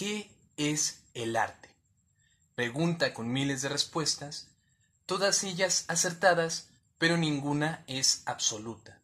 ¿qué 0.00 0.30
es 0.56 1.02
el 1.12 1.36
arte? 1.36 1.68
Pregunta 2.54 3.12
con 3.12 3.30
miles 3.30 3.60
de 3.60 3.68
respuestas, 3.68 4.46
todas 5.04 5.44
ellas 5.44 5.84
acertadas, 5.88 6.70
pero 6.96 7.18
ninguna 7.18 7.84
es 7.86 8.22
absoluta. 8.24 8.98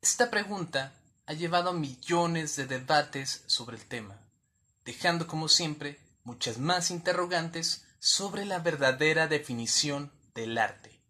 Esta 0.00 0.30
pregunta 0.30 0.92
ha 1.26 1.32
llevado 1.32 1.70
a 1.70 1.72
millones 1.72 2.54
de 2.54 2.66
debates 2.66 3.42
sobre 3.46 3.76
el 3.76 3.86
tema, 3.86 4.16
dejando 4.84 5.26
como 5.26 5.48
siempre 5.48 5.98
muchas 6.22 6.58
más 6.58 6.92
interrogantes 6.92 7.84
sobre 7.98 8.44
la 8.44 8.60
verdadera 8.60 9.26
definición 9.26 10.12
del 10.32 10.58
arte. 10.58 11.00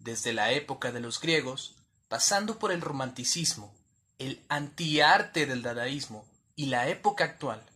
Desde 0.00 0.32
la 0.32 0.50
época 0.50 0.90
de 0.90 0.98
los 0.98 1.20
griegos, 1.20 1.76
pasando 2.08 2.58
por 2.58 2.72
el 2.72 2.80
romanticismo, 2.80 3.72
el 4.18 4.44
antiarte 4.48 5.46
del 5.46 5.62
dadaísmo 5.62 6.26
y 6.56 6.66
la 6.66 6.88
época 6.88 7.22
actual, 7.22 7.69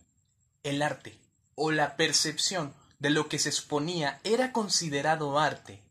el 0.65 0.81
arte 0.81 1.17
o 1.53 1.71
la 1.71 1.95
percepción 1.95 2.73
de 2.99 3.11
lo 3.11 3.29
que 3.29 3.39
se 3.39 3.49
exponía 3.49 4.19
era 4.23 4.51
considerado 4.51 5.39
arte, 5.39 5.81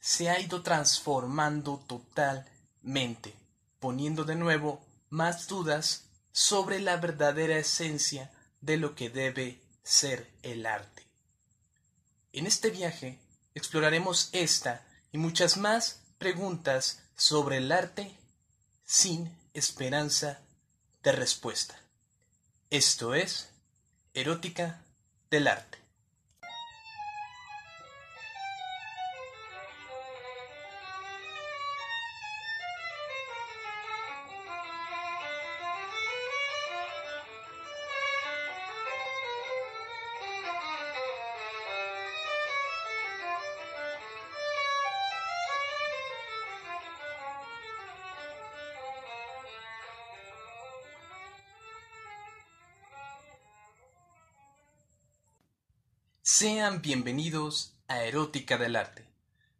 se 0.00 0.30
ha 0.30 0.40
ido 0.40 0.62
transformando 0.62 1.82
totalmente, 1.86 3.34
poniendo 3.80 4.24
de 4.24 4.34
nuevo 4.34 4.84
más 5.10 5.46
dudas 5.46 6.04
sobre 6.32 6.80
la 6.80 6.96
verdadera 6.96 7.58
esencia 7.58 8.32
de 8.60 8.78
lo 8.78 8.94
que 8.94 9.10
debe 9.10 9.60
ser 9.82 10.28
el 10.42 10.66
arte. 10.66 11.06
En 12.32 12.46
este 12.46 12.70
viaje 12.70 13.18
exploraremos 13.54 14.30
esta 14.32 14.84
y 15.12 15.18
muchas 15.18 15.58
más 15.58 16.00
preguntas 16.18 17.02
sobre 17.14 17.58
el 17.58 17.70
arte 17.70 18.16
sin 18.84 19.30
esperanza 19.52 20.40
de 21.02 21.12
respuesta. 21.12 21.78
Esto 22.70 23.14
es 23.14 23.53
erótica 24.14 24.80
del 25.28 25.48
arte. 25.48 25.83
Sean 56.44 56.82
bienvenidos 56.82 57.72
a 57.88 58.02
Erótica 58.02 58.58
del 58.58 58.76
Arte. 58.76 59.08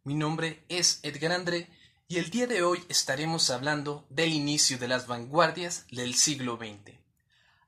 Mi 0.03 0.13
nombre 0.13 0.63
es 0.69 0.99
Edgar 1.01 1.31
André 1.31 1.67
y 2.07 2.19
el 2.19 2.29
día 2.29 2.45
de 2.45 2.61
hoy 2.61 2.79
estaremos 2.89 3.49
hablando 3.49 4.05
del 4.11 4.31
inicio 4.31 4.77
de 4.77 4.87
las 4.87 5.07
vanguardias 5.07 5.87
del 5.89 6.13
siglo 6.13 6.57
XX. 6.57 6.95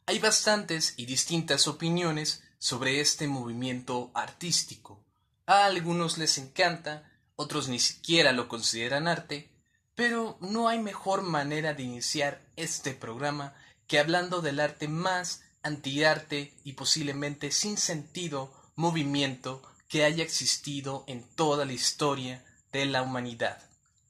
Hay 0.06 0.20
bastantes 0.20 0.94
y 0.98 1.08
distintas 1.08 1.68
opiniones 1.68 2.44
sobre 2.60 3.02
este 3.02 3.28
movimiento 3.28 4.12
artístico. 4.14 5.04
A 5.48 5.66
algunos 5.66 6.20
les 6.20 6.38
encanta, 6.38 7.12
otros 7.36 7.70
ni 7.70 7.80
siquiera 7.80 8.34
lo 8.34 8.48
consideran 8.48 9.08
arte, 9.08 9.50
pero 9.96 10.38
no 10.42 10.68
hay 10.68 10.78
mejor 10.78 11.24
manera 11.24 11.74
de 11.74 11.82
iniciar 11.82 12.46
este 12.56 12.94
programa 12.94 13.56
que 13.88 13.98
hablando 13.98 14.44
del 14.44 14.60
arte 14.60 14.88
más 14.88 15.42
antiarte 15.64 16.54
y 16.64 16.74
posiblemente 16.74 17.50
sin 17.50 17.78
sentido 17.78 18.54
movimiento 18.78 19.62
que 19.90 20.06
haya 20.06 20.24
existido 20.24 21.04
en 21.08 21.28
toda 21.36 21.66
la 21.66 21.74
historia 21.74 22.46
de 22.72 22.86
la 22.86 23.02
humanidad. 23.02 23.62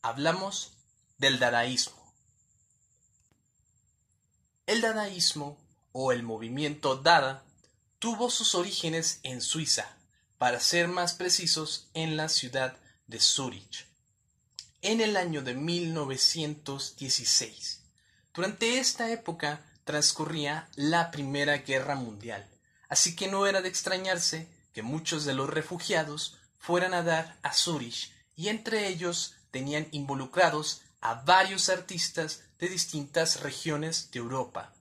Hablamos 0.01 0.73
del 1.17 1.39
dadaísmo. 1.39 2.13
El 4.65 4.81
dadaísmo, 4.81 5.57
o 5.93 6.11
el 6.11 6.21
movimiento 6.21 6.97
Dada, 6.97 7.45
tuvo 7.97 8.29
sus 8.29 8.55
orígenes 8.55 9.21
en 9.23 9.41
Suiza, 9.41 9.95
para 10.37 10.59
ser 10.59 10.89
más 10.89 11.13
precisos 11.13 11.87
en 11.93 12.17
la 12.17 12.27
ciudad 12.27 12.75
de 13.07 13.21
Zúrich, 13.21 13.87
en 14.81 14.99
el 14.99 15.15
año 15.15 15.43
de 15.43 15.53
1916. 15.53 17.83
Durante 18.33 18.79
esta 18.79 19.09
época 19.13 19.65
transcurría 19.85 20.67
la 20.75 21.09
Primera 21.09 21.59
Guerra 21.59 21.95
Mundial, 21.95 22.45
así 22.89 23.15
que 23.15 23.29
no 23.29 23.47
era 23.47 23.61
de 23.61 23.69
extrañarse 23.69 24.56
que 24.77 24.83
muchos 24.83 25.25
de 25.25 25.33
los 25.33 25.49
refugiados 25.49 26.37
fueran 26.59 26.93
a 26.93 27.01
dar 27.01 27.35
a 27.41 27.51
Zurich 27.51 28.13
y 28.35 28.49
entre 28.49 28.89
ellos 28.89 29.33
tenían 29.49 29.87
involucrados 29.89 30.83
a 31.01 31.15
varios 31.15 31.69
artistas 31.69 32.43
de 32.59 32.69
distintas 32.69 33.41
regiones 33.41 34.11
de 34.11 34.19
Europa, 34.19 34.71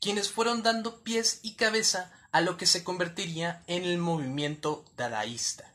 quienes 0.00 0.30
fueron 0.30 0.62
dando 0.62 1.02
pies 1.02 1.40
y 1.42 1.54
cabeza 1.54 2.12
a 2.30 2.42
lo 2.42 2.56
que 2.56 2.66
se 2.66 2.84
convertiría 2.84 3.64
en 3.66 3.82
el 3.82 3.98
movimiento 3.98 4.84
dadaísta. 4.96 5.74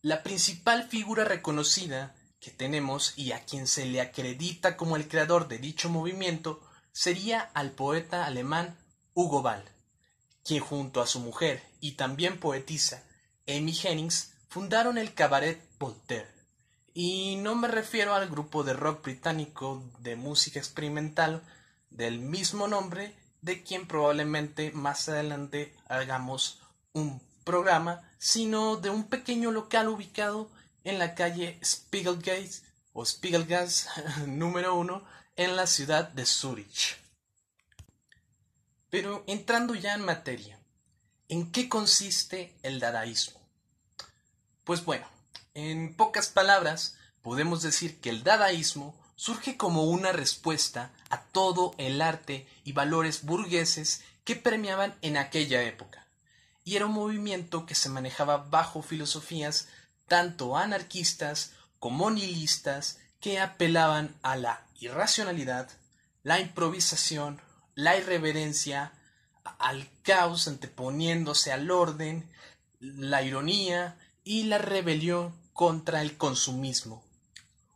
La 0.00 0.22
principal 0.22 0.88
figura 0.88 1.24
reconocida 1.24 2.14
que 2.40 2.50
tenemos 2.50 3.12
y 3.18 3.32
a 3.32 3.44
quien 3.44 3.66
se 3.66 3.84
le 3.84 4.00
acredita 4.00 4.78
como 4.78 4.96
el 4.96 5.08
creador 5.08 5.46
de 5.46 5.58
dicho 5.58 5.90
movimiento 5.90 6.62
sería 6.90 7.50
al 7.52 7.72
poeta 7.72 8.24
alemán 8.24 8.78
Hugo 9.12 9.42
Ball, 9.42 9.73
quien 10.44 10.60
junto 10.60 11.00
a 11.00 11.06
su 11.06 11.20
mujer 11.20 11.62
y 11.80 11.92
también 11.92 12.38
poetisa 12.38 13.02
Amy 13.48 13.76
Hennings 13.82 14.34
fundaron 14.48 14.98
el 14.98 15.14
cabaret 15.14 15.60
Voltaire. 15.78 16.32
Y 16.92 17.36
no 17.36 17.56
me 17.56 17.66
refiero 17.66 18.14
al 18.14 18.28
grupo 18.28 18.62
de 18.62 18.72
rock 18.72 19.02
británico 19.02 19.82
de 19.98 20.16
música 20.16 20.60
experimental 20.60 21.42
del 21.90 22.20
mismo 22.20 22.68
nombre 22.68 23.16
de 23.42 23.62
quien 23.62 23.86
probablemente 23.86 24.70
más 24.72 25.08
adelante 25.08 25.74
hagamos 25.88 26.62
un 26.92 27.20
programa, 27.44 28.08
sino 28.18 28.76
de 28.76 28.90
un 28.90 29.04
pequeño 29.04 29.50
local 29.50 29.88
ubicado 29.88 30.50
en 30.84 30.98
la 30.98 31.14
calle 31.14 31.58
Spiegelgate 31.62 32.62
o 32.92 33.04
Spiegelgas 33.04 33.88
número 34.26 34.74
uno 34.74 35.04
en 35.36 35.56
la 35.56 35.66
ciudad 35.66 36.08
de 36.08 36.24
Zurich. 36.24 37.03
Pero 38.94 39.24
entrando 39.26 39.74
ya 39.74 39.94
en 39.94 40.04
materia, 40.04 40.56
¿en 41.28 41.50
qué 41.50 41.68
consiste 41.68 42.54
el 42.62 42.78
dadaísmo? 42.78 43.40
Pues 44.62 44.84
bueno, 44.84 45.04
en 45.52 45.96
pocas 45.96 46.28
palabras, 46.28 46.96
podemos 47.20 47.60
decir 47.60 48.00
que 48.00 48.10
el 48.10 48.22
dadaísmo 48.22 48.94
surge 49.16 49.56
como 49.56 49.82
una 49.82 50.12
respuesta 50.12 50.92
a 51.10 51.22
todo 51.24 51.74
el 51.76 52.00
arte 52.00 52.46
y 52.62 52.70
valores 52.70 53.24
burgueses 53.24 54.04
que 54.22 54.36
premiaban 54.36 54.94
en 55.02 55.16
aquella 55.16 55.64
época, 55.64 56.06
y 56.62 56.76
era 56.76 56.86
un 56.86 56.92
movimiento 56.92 57.66
que 57.66 57.74
se 57.74 57.88
manejaba 57.88 58.36
bajo 58.48 58.80
filosofías 58.80 59.66
tanto 60.06 60.56
anarquistas 60.56 61.50
como 61.80 62.12
nihilistas 62.12 63.00
que 63.18 63.40
apelaban 63.40 64.14
a 64.22 64.36
la 64.36 64.64
irracionalidad, 64.78 65.68
la 66.22 66.38
improvisación, 66.38 67.40
la 67.74 67.96
irreverencia 67.96 68.92
al 69.58 69.88
caos 70.02 70.48
anteponiéndose 70.48 71.52
al 71.52 71.70
orden, 71.70 72.28
la 72.80 73.22
ironía 73.22 73.98
y 74.22 74.44
la 74.44 74.58
rebelión 74.58 75.34
contra 75.52 76.02
el 76.02 76.16
consumismo. 76.16 77.04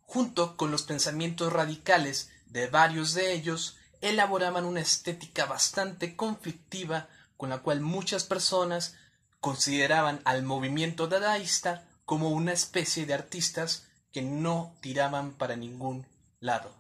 Junto 0.07 0.57
con 0.57 0.71
los 0.71 0.83
pensamientos 0.83 1.53
radicales 1.53 2.31
de 2.47 2.67
varios 2.69 3.15
de 3.15 3.33
ellos, 3.33 3.77
elaboraban 4.01 4.65
una 4.65 4.81
estética 4.81 5.47
bastante 5.47 6.17
conflictiva 6.17 7.09
con 7.37 7.51
la 7.51 7.59
cual 7.59 7.81
muchas 7.81 8.25
personas 8.25 8.95
consideraban 9.41 10.21
al 10.25 10.43
movimiento 10.43 11.07
dadaísta 11.09 11.87
como 12.05 12.31
una 12.31 12.53
especie 12.53 13.07
de 13.07 13.15
artistas 13.15 13.87
que 14.13 14.23
no 14.23 14.75
tiraban 14.81 15.33
para 15.33 15.57
ningún 15.57 16.07
lado. 16.41 16.75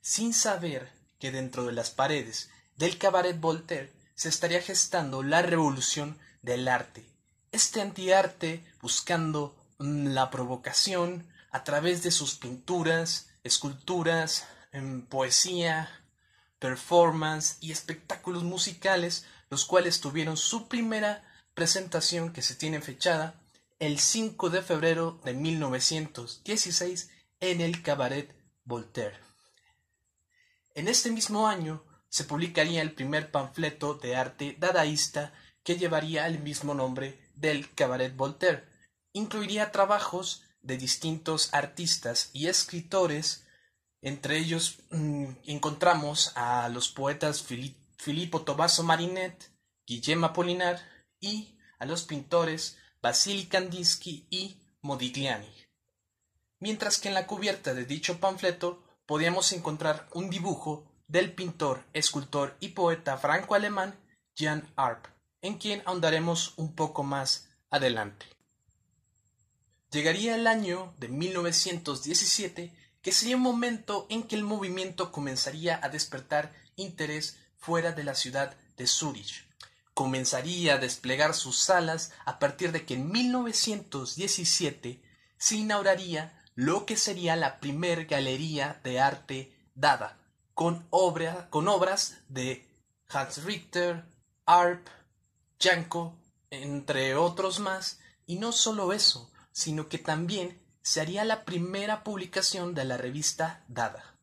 Sin 0.00 0.32
saber 0.32 0.90
que 1.22 1.30
dentro 1.30 1.64
de 1.64 1.70
las 1.72 1.90
paredes 1.90 2.50
del 2.76 2.98
cabaret 2.98 3.38
Voltaire 3.38 3.92
se 4.16 4.28
estaría 4.28 4.60
gestando 4.60 5.22
la 5.22 5.40
revolución 5.40 6.18
del 6.42 6.66
arte. 6.66 7.06
Este 7.52 7.80
antiarte 7.80 8.64
buscando 8.80 9.54
mm, 9.78 10.08
la 10.08 10.30
provocación 10.30 11.24
a 11.52 11.62
través 11.62 12.02
de 12.02 12.10
sus 12.10 12.34
pinturas, 12.34 13.28
esculturas, 13.44 14.48
em, 14.72 15.02
poesía, 15.02 15.88
performance 16.58 17.56
y 17.60 17.70
espectáculos 17.70 18.42
musicales, 18.42 19.24
los 19.48 19.64
cuales 19.64 20.00
tuvieron 20.00 20.36
su 20.36 20.66
primera 20.66 21.22
presentación 21.54 22.32
que 22.32 22.42
se 22.42 22.56
tiene 22.56 22.80
fechada 22.80 23.40
el 23.78 24.00
5 24.00 24.50
de 24.50 24.60
febrero 24.60 25.20
de 25.24 25.34
1916 25.34 27.10
en 27.38 27.60
el 27.60 27.80
Cabaret 27.80 28.34
Voltaire. 28.64 29.31
En 30.74 30.88
este 30.88 31.10
mismo 31.10 31.46
año 31.46 31.84
se 32.08 32.24
publicaría 32.24 32.82
el 32.82 32.92
primer 32.92 33.30
panfleto 33.30 33.94
de 33.94 34.16
arte 34.16 34.56
dadaísta 34.58 35.34
que 35.62 35.76
llevaría 35.76 36.26
el 36.26 36.40
mismo 36.40 36.74
nombre 36.74 37.18
del 37.34 37.72
Cabaret 37.74 38.16
Voltaire. 38.16 38.64
Incluiría 39.12 39.70
trabajos 39.70 40.44
de 40.62 40.78
distintos 40.78 41.52
artistas 41.52 42.30
y 42.32 42.46
escritores, 42.46 43.46
entre 44.00 44.38
ellos 44.38 44.78
mm, 44.90 45.26
encontramos 45.44 46.32
a 46.36 46.68
los 46.68 46.88
poetas 46.88 47.44
Filippo 47.98 48.42
Tomaso 48.42 48.82
Marinet, 48.82 49.52
Guillem 49.86 50.24
Apolinar 50.24 50.80
y 51.20 51.58
a 51.78 51.84
los 51.84 52.04
pintores 52.04 52.78
Vasily 53.02 53.46
Kandinsky 53.46 54.26
y 54.30 54.56
Modigliani. 54.80 55.52
Mientras 56.60 56.98
que 56.98 57.08
en 57.08 57.14
la 57.14 57.26
cubierta 57.26 57.74
de 57.74 57.84
dicho 57.84 58.18
panfleto 58.18 58.82
podíamos 59.12 59.52
encontrar 59.52 60.08
un 60.14 60.30
dibujo 60.30 60.86
del 61.06 61.34
pintor, 61.34 61.84
escultor 61.92 62.56
y 62.60 62.68
poeta 62.68 63.18
franco-alemán 63.18 63.94
Jan 64.34 64.66
Arp, 64.74 65.04
en 65.42 65.58
quien 65.58 65.82
ahondaremos 65.84 66.54
un 66.56 66.74
poco 66.74 67.02
más 67.02 67.50
adelante. 67.68 68.24
Llegaría 69.90 70.34
el 70.34 70.46
año 70.46 70.94
de 70.96 71.08
1917, 71.08 72.72
que 73.02 73.12
sería 73.12 73.36
un 73.36 73.42
momento 73.42 74.06
en 74.08 74.22
que 74.22 74.34
el 74.34 74.44
movimiento 74.44 75.12
comenzaría 75.12 75.78
a 75.82 75.90
despertar 75.90 76.54
interés 76.76 77.36
fuera 77.58 77.92
de 77.92 78.04
la 78.04 78.14
ciudad 78.14 78.56
de 78.78 78.86
Zúrich. 78.86 79.46
Comenzaría 79.92 80.76
a 80.76 80.78
desplegar 80.78 81.34
sus 81.34 81.58
salas 81.58 82.12
a 82.24 82.38
partir 82.38 82.72
de 82.72 82.86
que 82.86 82.94
en 82.94 83.12
1917 83.12 85.02
se 85.36 85.56
inauguraría 85.56 86.41
lo 86.54 86.86
que 86.86 86.96
sería 86.96 87.36
la 87.36 87.60
primer 87.60 88.06
galería 88.06 88.80
de 88.84 89.00
arte 89.00 89.52
dada, 89.74 90.18
con, 90.54 90.86
con 91.50 91.68
obras 91.68 92.18
de 92.28 92.68
Hans 93.08 93.44
Richter, 93.44 94.04
Arp, 94.46 94.86
Janko, 95.58 96.14
entre 96.50 97.14
otros 97.14 97.60
más, 97.60 98.00
y 98.26 98.36
no 98.36 98.52
solo 98.52 98.92
eso, 98.92 99.30
sino 99.52 99.88
que 99.88 99.98
también 99.98 100.60
se 100.82 101.00
haría 101.00 101.24
la 101.24 101.44
primera 101.44 102.02
publicación 102.02 102.74
de 102.74 102.84
la 102.84 102.96
revista 102.96 103.64
Dada, 103.68 104.16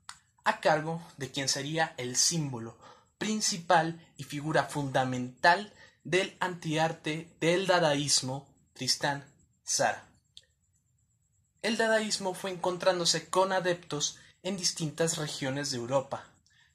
a 0.43 0.59
cargo 0.59 1.01
de 1.17 1.31
quien 1.31 1.47
sería 1.47 1.93
el 1.97 2.15
símbolo 2.15 2.77
principal 3.17 3.99
y 4.17 4.23
figura 4.23 4.63
fundamental 4.63 5.73
del 6.03 6.35
antiarte 6.39 7.29
del 7.39 7.67
dadaísmo, 7.67 8.47
Tristán 8.73 9.25
Sara. 9.63 10.08
El 11.61 11.77
dadaísmo 11.77 12.33
fue 12.33 12.51
encontrándose 12.51 13.29
con 13.29 13.51
adeptos 13.51 14.17
en 14.43 14.55
distintas 14.55 15.17
regiones 15.17 15.71
de 15.71 15.77
Europa, 15.77 16.25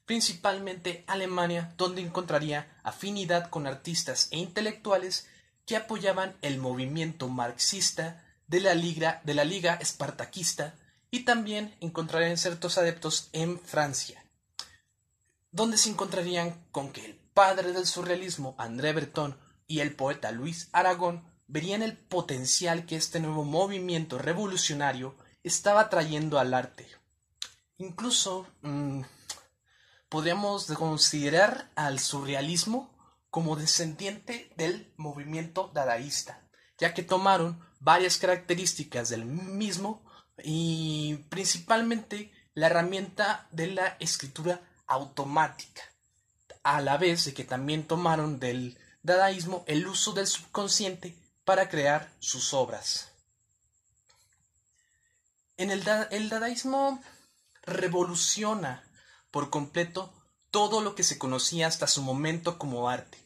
principalmente 0.05 1.03
Alemania, 1.07 1.73
donde 1.77 2.01
encontraría 2.01 2.79
afinidad 2.83 3.49
con 3.49 3.65
artistas 3.65 4.27
e 4.31 4.37
intelectuales 4.37 5.27
que 5.65 5.75
apoyaban 5.75 6.35
el 6.43 6.59
movimiento 6.59 7.27
marxista 7.27 8.23
de 8.47 8.59
la 8.59 8.75
Liga, 8.75 9.73
Espartaquista 9.81 10.75
y 11.09 11.21
también 11.21 11.75
encontrarían 11.81 12.37
ciertos 12.37 12.77
adeptos 12.77 13.29
en 13.33 13.59
Francia, 13.59 14.23
donde 15.51 15.77
se 15.77 15.89
encontrarían 15.89 16.63
con 16.71 16.91
que 16.91 17.03
el 17.03 17.15
padre 17.15 17.71
del 17.71 17.87
surrealismo, 17.87 18.55
André 18.59 18.93
Breton, 18.93 19.35
y 19.67 19.79
el 19.79 19.95
poeta 19.95 20.31
Luis 20.31 20.69
Aragón 20.73 21.23
verían 21.47 21.81
el 21.81 21.97
potencial 21.97 22.85
que 22.85 22.95
este 22.95 23.19
nuevo 23.19 23.43
movimiento 23.43 24.17
revolucionario 24.17 25.15
estaba 25.43 25.89
trayendo 25.89 26.39
al 26.39 26.53
arte. 26.53 26.87
Incluso 27.77 28.47
mm, 28.61 29.01
podríamos 30.09 30.65
considerar 30.67 31.71
al 31.75 31.99
surrealismo 31.99 32.95
como 33.29 33.55
descendiente 33.55 34.51
del 34.55 34.93
movimiento 34.97 35.69
dadaísta, 35.73 36.47
ya 36.77 36.93
que 36.93 37.03
tomaron 37.03 37.59
varias 37.79 38.17
características 38.17 39.09
del 39.09 39.25
mismo 39.25 40.03
y 40.43 41.15
principalmente 41.29 42.31
la 42.53 42.67
herramienta 42.67 43.47
de 43.51 43.67
la 43.67 43.97
escritura 43.99 44.61
automática, 44.87 45.81
a 46.63 46.81
la 46.81 46.97
vez 46.97 47.25
de 47.25 47.33
que 47.33 47.43
también 47.43 47.85
tomaron 47.85 48.39
del 48.39 48.77
dadaísmo 49.03 49.63
el 49.67 49.85
uso 49.85 50.13
del 50.13 50.27
subconsciente 50.27 51.24
para 51.45 51.69
crear 51.69 52.11
sus 52.19 52.53
obras. 52.53 53.11
En 55.57 55.71
el, 55.71 55.83
dadaísmo 56.29 57.01
revoluciona 57.63 58.83
por 59.31 59.49
completo 59.49 60.13
todo 60.51 60.81
lo 60.81 60.95
que 60.95 61.03
se 61.03 61.17
conocía 61.17 61.67
hasta 61.67 61.87
su 61.87 62.01
momento 62.01 62.57
como 62.57 62.89
arte. 62.89 63.17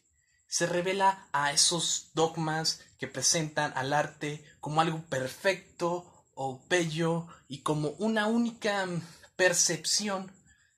Se 0.46 0.66
revela 0.66 1.26
a 1.32 1.52
esos 1.52 2.10
dogmas 2.14 2.80
que 2.98 3.08
presentan 3.08 3.72
al 3.76 3.92
arte 3.92 4.44
como 4.60 4.80
algo 4.80 5.02
perfecto 5.06 6.24
o 6.34 6.62
bello 6.68 7.26
y 7.48 7.62
como 7.62 7.90
una 7.98 8.26
única 8.26 8.86
percepción 9.36 10.32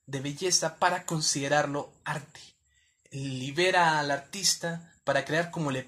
de 0.06 0.20
belleza 0.20 0.76
para 0.76 1.04
considerarlo 1.04 1.92
arte. 2.04 2.40
Libera 3.10 3.98
al 3.98 4.10
artista 4.10 4.94
para 5.04 5.24
crear 5.24 5.50
como 5.50 5.70
le 5.70 5.84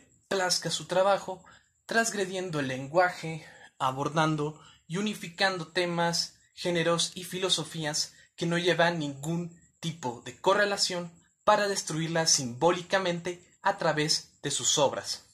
su 0.70 0.86
trabajo, 0.86 1.44
transgrediendo 1.86 2.60
el 2.60 2.68
lenguaje, 2.68 3.46
abordando 3.78 4.60
y 4.86 4.96
unificando 4.96 5.68
temas, 5.68 6.34
géneros 6.54 7.12
y 7.14 7.24
filosofías 7.24 8.14
que 8.36 8.46
no 8.46 8.58
llevan 8.58 8.98
ningún 8.98 9.58
tipo 9.80 10.22
de 10.24 10.36
correlación 10.36 11.12
para 11.44 11.68
destruirla 11.68 12.26
simbólicamente 12.26 13.44
a 13.62 13.76
través 13.78 14.40
de 14.42 14.50
sus 14.50 14.78
obras. 14.78 15.24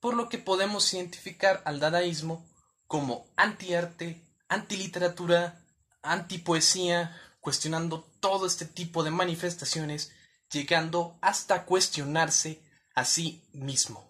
Por 0.00 0.14
lo 0.14 0.28
que 0.28 0.38
podemos 0.38 0.92
identificar 0.92 1.62
al 1.64 1.80
dadaísmo 1.80 2.46
como 2.86 3.26
antiarte, 3.36 4.22
antiliteratura, 4.48 5.64
antipoesía, 6.02 7.16
cuestionando 7.40 8.02
todo 8.20 8.46
este 8.46 8.66
tipo 8.66 9.04
de 9.04 9.10
manifestaciones, 9.10 10.12
llegando 10.50 11.18
hasta 11.22 11.64
cuestionarse 11.64 12.62
a 12.94 13.04
sí 13.04 13.42
mismo. 13.52 14.08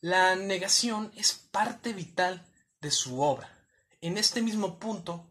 La 0.00 0.36
negación 0.36 1.12
es 1.16 1.32
parte 1.32 1.92
vital 1.92 2.46
de 2.80 2.90
su 2.90 3.20
obra. 3.20 3.50
En 4.00 4.16
este 4.16 4.42
mismo 4.42 4.78
punto 4.78 5.26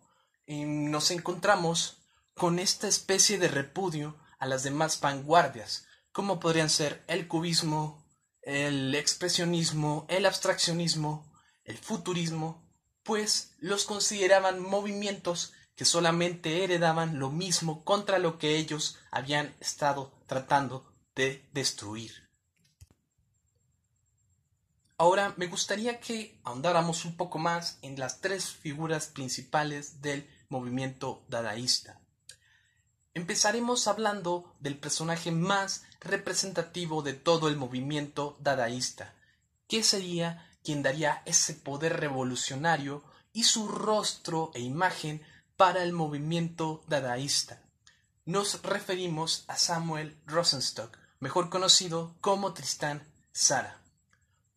em, 0.46 0.92
nos 0.92 1.12
encontramos 1.12 1.98
con 2.34 2.60
esta 2.60 2.88
especie 2.88 3.38
de 3.40 3.48
repudio 3.48 4.18
a 4.40 4.46
las 4.46 4.64
demás 4.64 5.00
vanguardias, 5.00 5.88
como 6.12 6.40
podrían 6.40 6.70
ser 6.70 7.04
el 7.08 7.28
cubismo, 7.28 8.06
el 8.42 8.94
expresionismo, 8.96 10.06
el 10.10 10.26
abstraccionismo, 10.26 11.32
el 11.64 11.78
futurismo, 11.78 12.64
pues 13.04 13.56
los 13.60 13.86
consideraban 13.86 14.62
movimientos 14.62 15.54
que 15.76 15.86
solamente 15.86 16.64
heredaban 16.64 17.20
lo 17.20 17.30
mismo 17.30 17.86
contra 17.86 18.20
lo 18.20 18.38
que 18.38 18.58
ellos 18.58 18.98
habían 19.12 19.56
estado 19.60 20.12
tratando 20.28 20.92
de 21.16 21.48
destruir. 21.54 22.27
Ahora 25.00 25.36
me 25.38 25.46
gustaría 25.46 26.00
que 26.00 26.40
ahondáramos 26.44 27.06
un 27.06 27.16
poco 27.16 27.38
más 27.38 27.78
en 27.84 28.00
las 28.00 28.20
tres 28.20 28.50
figuras 28.50 29.06
principales 29.06 30.02
del 30.02 30.28
movimiento 30.50 31.24
dadaísta. 31.28 32.02
Empezaremos 33.14 33.88
hablando 33.88 34.56
del 34.60 34.76
personaje 34.76 35.32
más 35.32 35.84
representativo 36.00 37.04
de 37.04 37.14
todo 37.14 37.48
el 37.48 37.58
movimiento 37.58 38.38
dadaísta, 38.40 39.14
que 39.68 39.84
sería 39.84 40.50
quien 40.64 40.82
daría 40.82 41.22
ese 41.26 41.54
poder 41.54 42.00
revolucionario 42.00 43.04
y 43.34 43.44
su 43.44 43.68
rostro 43.68 44.50
e 44.56 44.62
imagen 44.62 45.22
para 45.58 45.84
el 45.84 45.94
movimiento 45.94 46.84
dadaísta. 46.88 47.62
Nos 48.26 48.64
referimos 48.64 49.46
a 49.48 49.58
Samuel 49.58 50.18
Rosenstock, 50.26 50.98
mejor 51.20 51.50
conocido 51.50 52.16
como 52.20 52.54
Tristán 52.54 53.04
Sara 53.32 53.80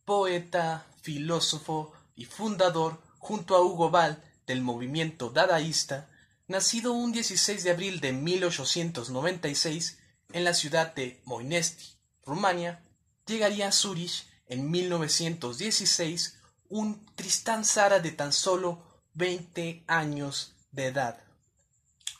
poeta, 0.05 0.85
filósofo 1.01 1.93
y 2.15 2.25
fundador, 2.25 3.01
junto 3.19 3.55
a 3.55 3.61
Hugo 3.61 3.89
Ball, 3.89 4.21
del 4.47 4.61
movimiento 4.61 5.29
dadaísta, 5.29 6.09
nacido 6.47 6.93
un 6.93 7.11
16 7.11 7.63
de 7.63 7.71
abril 7.71 7.99
de 8.01 8.11
1896 8.11 9.99
en 10.33 10.43
la 10.43 10.53
ciudad 10.53 10.93
de 10.93 11.21
Moinesti, 11.25 11.85
Rumania, 12.25 12.83
llegaría 13.25 13.67
a 13.67 13.71
Zurich 13.71 14.25
en 14.47 14.69
1916 14.69 16.37
un 16.69 17.05
Tristán 17.15 17.65
Sara 17.65 17.99
de 17.99 18.11
tan 18.11 18.33
solo 18.33 18.83
20 19.13 19.83
años 19.87 20.53
de 20.71 20.87
edad, 20.87 21.19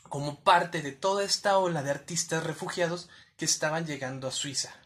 como 0.04 0.42
parte 0.42 0.82
de 0.82 0.92
toda 0.92 1.24
esta 1.24 1.58
ola 1.58 1.84
de 1.84 1.92
artistas 1.92 2.44
refugiados 2.44 3.10
que 3.38 3.46
estaban 3.46 3.86
llegando 3.86 4.28
a 4.28 4.32
Suiza. 4.32 4.81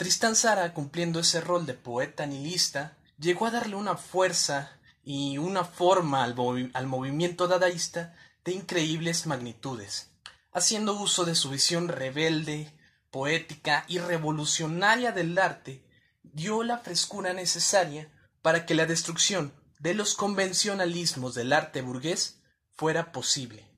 Tristán 0.00 0.34
Sara, 0.34 0.72
cumpliendo 0.72 1.20
ese 1.20 1.42
rol 1.42 1.66
de 1.66 1.74
poeta 1.74 2.24
nihilista, 2.24 2.96
llegó 3.18 3.44
a 3.44 3.50
darle 3.50 3.76
una 3.76 3.98
fuerza 3.98 4.80
y 5.04 5.36
una 5.36 5.62
forma 5.62 6.24
al, 6.24 6.86
movimiento 6.86 7.48
dadaísta 7.48 8.16
de 8.42 8.52
increíbles 8.52 9.26
magnitudes. 9.26 10.08
haciendo 10.54 10.94
uso 10.94 11.26
de 11.26 11.34
su 11.34 11.50
visión 11.50 11.88
rebelde, 11.88 12.74
poética 13.10 13.84
y 13.88 13.98
revolucionaria 13.98 15.12
del 15.12 15.36
arte, 15.36 15.84
dio 16.22 16.62
la 16.62 16.78
frescura 16.78 17.34
necesaria 17.34 18.10
para 18.40 18.64
que 18.64 18.74
la 18.74 18.86
destrucción 18.86 19.52
de 19.80 19.92
los 19.92 20.14
convencionalismos 20.14 21.34
del 21.34 21.52
arte 21.52 21.82
burgués 21.82 22.40
fuera 22.74 23.12
posible. 23.12 23.68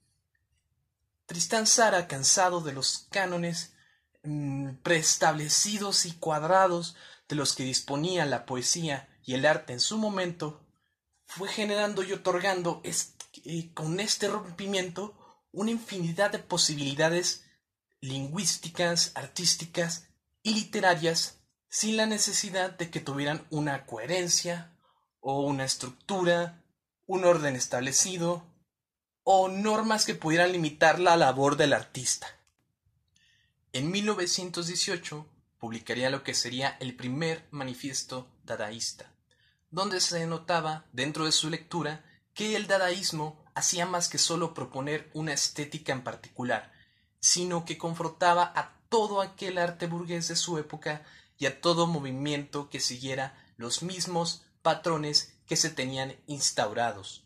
Tristán 1.26 1.66
Sara, 1.66 2.06
cansado 2.06 2.60
de 2.60 2.72
los 2.74 3.08
cánones 3.10 3.71
preestablecidos 4.82 6.06
y 6.06 6.12
cuadrados 6.12 6.96
de 7.28 7.36
los 7.36 7.54
que 7.54 7.64
disponía 7.64 8.24
la 8.24 8.46
poesía 8.46 9.08
y 9.24 9.34
el 9.34 9.46
arte 9.46 9.72
en 9.72 9.80
su 9.80 9.98
momento, 9.98 10.60
fue 11.26 11.48
generando 11.48 12.02
y 12.02 12.12
otorgando 12.12 12.82
eh, 12.84 13.70
con 13.74 14.00
este 14.00 14.28
rompimiento 14.28 15.14
una 15.50 15.70
infinidad 15.70 16.30
de 16.30 16.38
posibilidades 16.38 17.44
lingüísticas, 18.00 19.12
artísticas 19.14 20.08
y 20.42 20.54
literarias 20.54 21.38
sin 21.68 21.96
la 21.96 22.06
necesidad 22.06 22.70
de 22.72 22.90
que 22.90 23.00
tuvieran 23.00 23.46
una 23.50 23.86
coherencia 23.86 24.76
o 25.20 25.42
una 25.42 25.64
estructura, 25.64 26.62
un 27.06 27.24
orden 27.24 27.56
establecido 27.56 28.44
o 29.24 29.48
normas 29.48 30.04
que 30.04 30.14
pudieran 30.14 30.52
limitar 30.52 30.98
la 30.98 31.16
labor 31.16 31.56
del 31.56 31.72
artista. 31.72 32.41
En 33.74 33.90
1918 33.90 35.26
publicaría 35.58 36.10
lo 36.10 36.22
que 36.22 36.34
sería 36.34 36.76
el 36.80 36.94
primer 36.94 37.48
manifiesto 37.50 38.28
dadaísta, 38.44 39.10
donde 39.70 40.02
se 40.02 40.26
notaba 40.26 40.84
dentro 40.92 41.24
de 41.24 41.32
su 41.32 41.48
lectura 41.48 42.04
que 42.34 42.54
el 42.54 42.66
dadaísmo 42.66 43.42
hacía 43.54 43.86
más 43.86 44.10
que 44.10 44.18
solo 44.18 44.52
proponer 44.52 45.10
una 45.14 45.32
estética 45.32 45.94
en 45.94 46.04
particular, 46.04 46.70
sino 47.18 47.64
que 47.64 47.78
confrontaba 47.78 48.52
a 48.54 48.78
todo 48.90 49.22
aquel 49.22 49.56
arte 49.56 49.86
burgués 49.86 50.28
de 50.28 50.36
su 50.36 50.58
época 50.58 51.02
y 51.38 51.46
a 51.46 51.62
todo 51.62 51.86
movimiento 51.86 52.68
que 52.68 52.78
siguiera 52.78 53.34
los 53.56 53.82
mismos 53.82 54.44
patrones 54.60 55.38
que 55.46 55.56
se 55.56 55.70
tenían 55.70 56.14
instaurados, 56.26 57.24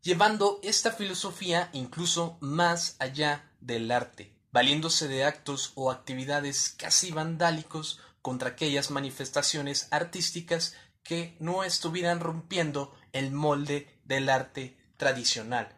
llevando 0.00 0.58
esta 0.62 0.90
filosofía 0.90 1.68
incluso 1.74 2.38
más 2.40 2.96
allá 2.98 3.52
del 3.60 3.90
arte, 3.90 4.35
valiéndose 4.56 5.06
de 5.06 5.22
actos 5.22 5.72
o 5.74 5.90
actividades 5.90 6.74
casi 6.78 7.10
vandálicos 7.10 8.00
contra 8.22 8.48
aquellas 8.48 8.90
manifestaciones 8.90 9.86
artísticas 9.90 10.74
que 11.02 11.36
no 11.40 11.62
estuvieran 11.62 12.20
rompiendo 12.20 12.96
el 13.12 13.32
molde 13.32 14.00
del 14.04 14.30
arte 14.30 14.78
tradicional. 14.96 15.76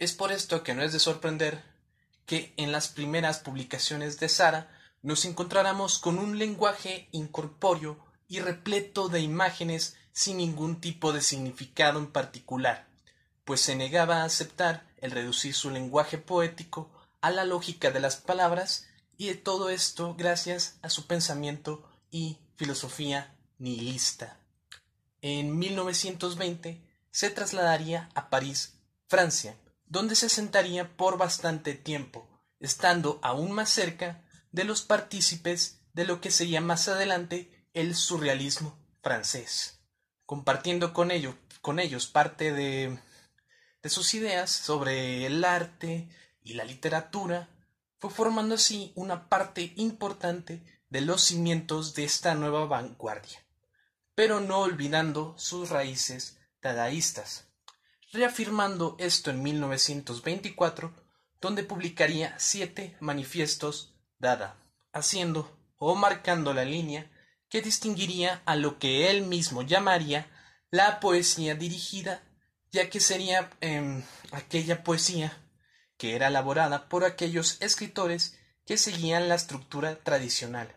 Es 0.00 0.14
por 0.14 0.32
esto 0.32 0.64
que 0.64 0.74
no 0.74 0.82
es 0.82 0.92
de 0.92 0.98
sorprender 0.98 1.62
que 2.26 2.54
en 2.56 2.72
las 2.72 2.88
primeras 2.88 3.38
publicaciones 3.38 4.18
de 4.18 4.28
Sara 4.28 4.76
nos 5.00 5.24
encontráramos 5.24 6.00
con 6.00 6.18
un 6.18 6.40
lenguaje 6.40 7.08
incorpóreo 7.12 8.04
y 8.26 8.40
repleto 8.40 9.08
de 9.08 9.20
imágenes 9.20 9.96
sin 10.10 10.38
ningún 10.38 10.80
tipo 10.80 11.12
de 11.12 11.22
significado 11.22 12.00
en 12.00 12.10
particular, 12.10 12.88
pues 13.44 13.60
se 13.60 13.76
negaba 13.76 14.22
a 14.22 14.24
aceptar 14.24 14.90
el 14.96 15.12
reducir 15.12 15.54
su 15.54 15.70
lenguaje 15.70 16.18
poético 16.18 16.90
a 17.22 17.30
la 17.30 17.44
lógica 17.44 17.90
de 17.90 18.00
las 18.00 18.16
palabras 18.16 18.86
y 19.16 19.28
de 19.28 19.36
todo 19.36 19.70
esto 19.70 20.14
gracias 20.14 20.76
a 20.82 20.90
su 20.90 21.06
pensamiento 21.06 21.88
y 22.10 22.38
filosofía 22.56 23.34
nihilista. 23.58 24.38
En 25.20 25.58
1920 25.58 26.82
se 27.10 27.30
trasladaría 27.30 28.10
a 28.14 28.28
París, 28.28 28.74
Francia, 29.08 29.56
donde 29.86 30.16
se 30.16 30.28
sentaría 30.28 30.96
por 30.96 31.16
bastante 31.16 31.74
tiempo, 31.74 32.28
estando 32.58 33.20
aún 33.22 33.52
más 33.52 33.70
cerca 33.70 34.24
de 34.50 34.64
los 34.64 34.82
partícipes 34.82 35.78
de 35.92 36.04
lo 36.04 36.20
que 36.20 36.30
sería 36.30 36.60
más 36.60 36.88
adelante 36.88 37.66
el 37.72 37.94
surrealismo 37.94 38.76
francés, 39.02 39.80
compartiendo 40.26 40.92
con, 40.92 41.10
con 41.60 41.78
ellos 41.78 42.06
parte 42.06 42.52
de, 42.52 42.98
de 43.82 43.88
sus 43.90 44.14
ideas 44.14 44.50
sobre 44.50 45.26
el 45.26 45.44
arte 45.44 46.08
y 46.42 46.54
la 46.54 46.64
literatura, 46.64 47.48
fue 47.98 48.10
formando 48.10 48.56
así 48.56 48.92
una 48.94 49.28
parte 49.28 49.72
importante 49.76 50.62
de 50.88 51.00
los 51.00 51.22
cimientos 51.22 51.94
de 51.94 52.04
esta 52.04 52.34
nueva 52.34 52.66
vanguardia, 52.66 53.44
pero 54.14 54.40
no 54.40 54.60
olvidando 54.60 55.34
sus 55.38 55.70
raíces 55.70 56.38
dadaístas 56.60 57.52
reafirmando 58.12 58.94
esto 58.98 59.30
en 59.30 59.42
1924, 59.42 60.92
donde 61.40 61.64
publicaría 61.64 62.34
siete 62.38 62.96
manifiestos 63.00 63.88
Dada, 64.18 64.56
haciendo 64.92 65.58
o 65.78 65.96
marcando 65.96 66.54
la 66.54 66.64
línea 66.64 67.10
que 67.48 67.60
distinguiría 67.60 68.40
a 68.46 68.54
lo 68.54 68.78
que 68.78 69.10
él 69.10 69.26
mismo 69.26 69.62
llamaría 69.62 70.30
la 70.70 71.00
poesía 71.00 71.56
dirigida, 71.56 72.22
ya 72.70 72.88
que 72.88 73.00
sería 73.00 73.50
em, 73.60 74.04
aquella 74.30 74.84
poesía 74.84 75.36
que 76.02 76.16
era 76.16 76.26
elaborada 76.26 76.88
por 76.88 77.04
aquellos 77.04 77.58
escritores 77.60 78.36
que 78.66 78.76
seguían 78.76 79.28
la 79.28 79.36
estructura 79.36 80.02
tradicional, 80.02 80.74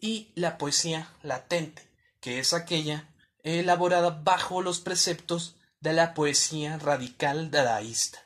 y 0.00 0.30
la 0.36 0.56
poesía 0.56 1.12
latente, 1.24 1.90
que 2.20 2.38
es 2.38 2.52
aquella 2.52 3.12
elaborada 3.42 4.10
bajo 4.10 4.62
los 4.62 4.78
preceptos 4.78 5.56
de 5.80 5.94
la 5.94 6.14
poesía 6.14 6.78
radical 6.78 7.50
dadaísta. 7.50 8.20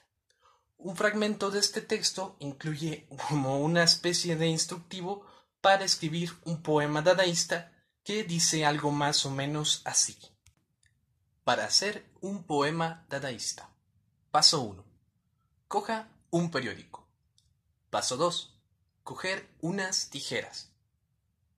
Un 0.77 0.95
fragmento 0.95 1.51
de 1.51 1.61
este 1.61 1.81
texto 1.81 2.37
incluye 2.39 3.09
como 3.29 3.59
una 3.61 3.83
especie 3.83 4.37
de 4.37 4.49
instructivo 4.49 5.25
para 5.63 5.87
escribir 5.87 6.33
un 6.45 6.61
poema 6.61 7.01
dadaísta 7.01 7.73
que 8.05 8.25
dice 8.25 8.67
algo 8.67 8.91
más 8.91 9.25
o 9.25 9.31
menos 9.31 9.81
así. 9.87 10.19
Para 11.45 11.65
hacer 11.65 12.05
un 12.21 12.45
poema 12.45 13.07
dadaísta. 13.09 13.71
Paso 14.31 14.61
1. 14.61 14.85
Coja 15.67 16.11
un 16.37 16.51
periódico. 16.51 17.07
Paso 17.89 18.19
2. 18.19 18.55
Coger 19.05 19.49
unas 19.63 20.11
tijeras. 20.11 20.71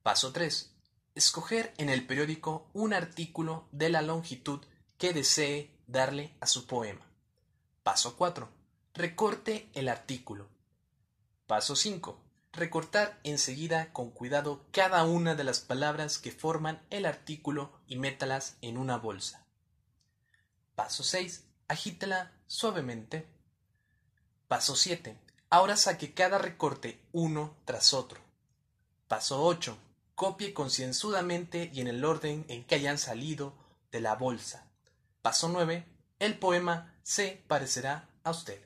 Paso 0.03 0.31
3. 0.31 0.73
Escoger 1.15 1.73
en 1.77 1.89
el 1.89 2.07
periódico 2.07 2.69
un 2.71 2.93
artículo 2.93 3.67
de 3.73 3.89
la 3.89 4.01
longitud 4.01 4.61
que 4.97 5.11
desee 5.11 5.75
darle 5.87 6.33
a 6.39 6.47
su 6.47 6.65
poema. 6.65 7.05
Paso 7.83 8.15
4. 8.15 8.49
Recorte 8.93 9.69
el 9.73 9.89
artículo. 9.89 10.47
Paso 11.45 11.75
5. 11.75 12.17
Recortar 12.53 13.19
enseguida 13.23 13.91
con 13.91 14.11
cuidado 14.11 14.65
cada 14.71 15.03
una 15.03 15.35
de 15.35 15.43
las 15.43 15.59
palabras 15.59 16.19
que 16.19 16.31
forman 16.31 16.81
el 16.89 17.05
artículo 17.05 17.73
y 17.85 17.97
métalas 17.97 18.55
en 18.61 18.77
una 18.77 18.97
bolsa. 18.97 19.45
Paso 20.75 21.03
6. 21.03 21.43
Agítela 21.67 22.31
suavemente. 22.47 23.38
Paso 24.49 24.75
7. 24.75 25.15
Ahora 25.51 25.75
saque 25.77 26.15
cada 26.15 26.39
recorte 26.39 26.99
uno 27.11 27.55
tras 27.65 27.93
otro. 27.93 28.19
Paso 29.07 29.43
8. 29.43 29.77
Copie 30.15 30.55
concienzudamente 30.55 31.69
y 31.71 31.81
en 31.81 31.87
el 31.87 32.03
orden 32.03 32.45
en 32.47 32.63
que 32.63 32.73
hayan 32.73 32.97
salido 32.97 33.53
de 33.91 34.01
la 34.01 34.15
bolsa. 34.15 34.65
Paso 35.21 35.49
9. 35.49 35.85
El 36.17 36.39
poema 36.39 36.95
se 37.03 37.43
parecerá 37.47 38.09
a 38.23 38.31
usted. 38.31 38.59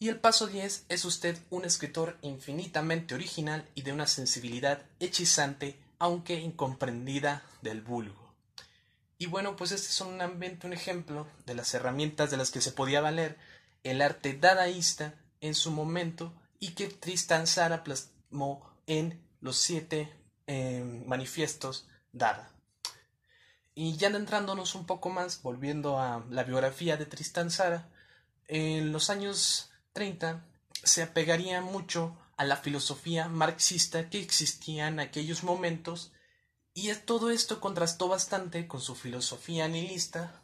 Y 0.00 0.08
el 0.08 0.18
paso 0.18 0.48
10 0.48 0.86
es 0.88 1.04
usted 1.04 1.38
un 1.50 1.64
escritor 1.64 2.18
infinitamente 2.22 3.14
original 3.14 3.68
y 3.76 3.82
de 3.82 3.92
una 3.92 4.08
sensibilidad 4.08 4.82
hechizante, 4.98 5.78
aunque 6.00 6.40
incomprendida 6.40 7.44
del 7.62 7.80
vulgo. 7.80 8.34
Y 9.18 9.26
bueno, 9.26 9.54
pues 9.54 9.70
este 9.70 9.86
es 9.86 9.94
solamente 9.94 10.66
un 10.66 10.72
ejemplo 10.72 11.28
de 11.46 11.54
las 11.54 11.74
herramientas 11.74 12.32
de 12.32 12.38
las 12.38 12.50
que 12.50 12.60
se 12.60 12.72
podía 12.72 13.00
valer 13.00 13.38
el 13.82 14.02
arte 14.02 14.34
dadaísta 14.34 15.14
en 15.40 15.54
su 15.54 15.70
momento 15.70 16.34
y 16.58 16.72
que 16.72 16.88
Tristan 16.88 17.46
Sara 17.46 17.82
plasmó 17.84 18.70
en 18.86 19.22
los 19.40 19.56
siete 19.56 20.12
eh, 20.46 20.84
manifiestos 21.06 21.86
Dada. 22.12 22.52
Y 23.74 23.96
ya 23.96 24.08
adentrándonos 24.08 24.74
un 24.74 24.84
poco 24.84 25.10
más, 25.10 25.42
volviendo 25.42 26.00
a 26.00 26.24
la 26.28 26.42
biografía 26.42 26.96
de 26.96 27.06
Tristan 27.06 27.50
Sara, 27.50 27.88
en 28.48 28.90
los 28.90 29.10
años 29.10 29.70
30 29.92 30.44
se 30.82 31.02
apegaría 31.02 31.60
mucho 31.60 32.18
a 32.36 32.44
la 32.44 32.56
filosofía 32.56 33.28
marxista 33.28 34.10
que 34.10 34.20
existía 34.20 34.88
en 34.88 34.98
aquellos 34.98 35.44
momentos 35.44 36.12
y 36.74 36.92
todo 36.94 37.30
esto 37.30 37.60
contrastó 37.60 38.08
bastante 38.08 38.66
con 38.66 38.80
su 38.80 38.94
filosofía 38.94 39.68
nihilista, 39.68 40.42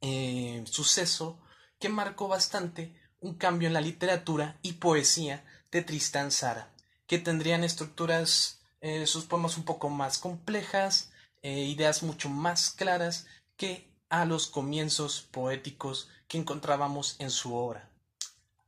eh, 0.00 0.64
suceso 0.66 1.40
que 1.78 1.88
marcó 1.88 2.28
bastante 2.28 2.94
un 3.20 3.34
cambio 3.34 3.68
en 3.68 3.74
la 3.74 3.80
literatura 3.80 4.58
y 4.62 4.74
poesía 4.74 5.44
de 5.70 5.82
Tristan 5.82 6.30
Sara, 6.30 6.70
que 7.06 7.18
tendrían 7.18 7.64
estructuras, 7.64 8.60
eh, 8.80 9.06
sus 9.06 9.24
poemas 9.24 9.56
un 9.56 9.64
poco 9.64 9.88
más 9.88 10.18
complejas, 10.18 11.10
eh, 11.42 11.64
ideas 11.64 12.02
mucho 12.02 12.28
más 12.28 12.70
claras 12.70 13.26
que 13.56 13.88
a 14.08 14.24
los 14.24 14.46
comienzos 14.46 15.22
poéticos 15.22 16.08
que 16.28 16.38
encontrábamos 16.38 17.16
en 17.18 17.30
su 17.30 17.54
obra. 17.54 17.90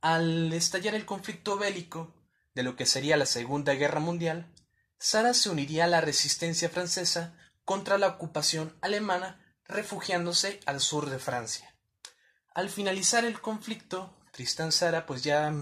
Al 0.01 0.51
estallar 0.53 0.95
el 0.95 1.05
conflicto 1.05 1.57
bélico 1.57 2.13
de 2.53 2.63
lo 2.63 2.75
que 2.75 2.85
sería 2.85 3.17
la 3.17 3.25
Segunda 3.25 3.73
Guerra 3.73 3.99
Mundial, 3.99 4.51
Sara 4.97 5.33
se 5.33 5.49
uniría 5.49 5.85
a 5.85 5.87
la 5.87 6.01
resistencia 6.01 6.69
francesa 6.69 7.35
contra 7.65 7.97
la 7.97 8.07
ocupación 8.07 8.75
alemana, 8.81 9.39
refugiándose 9.65 10.59
al 10.65 10.79
sur 10.79 11.09
de 11.09 11.19
Francia. 11.19 11.70
Al 12.53 12.69
finalizar 12.69 13.23
el 13.23 13.39
conflicto, 13.39 14.13
Tristán 14.31 14.73
Sara 14.73 15.05
pues 15.05 15.23
ya, 15.23 15.53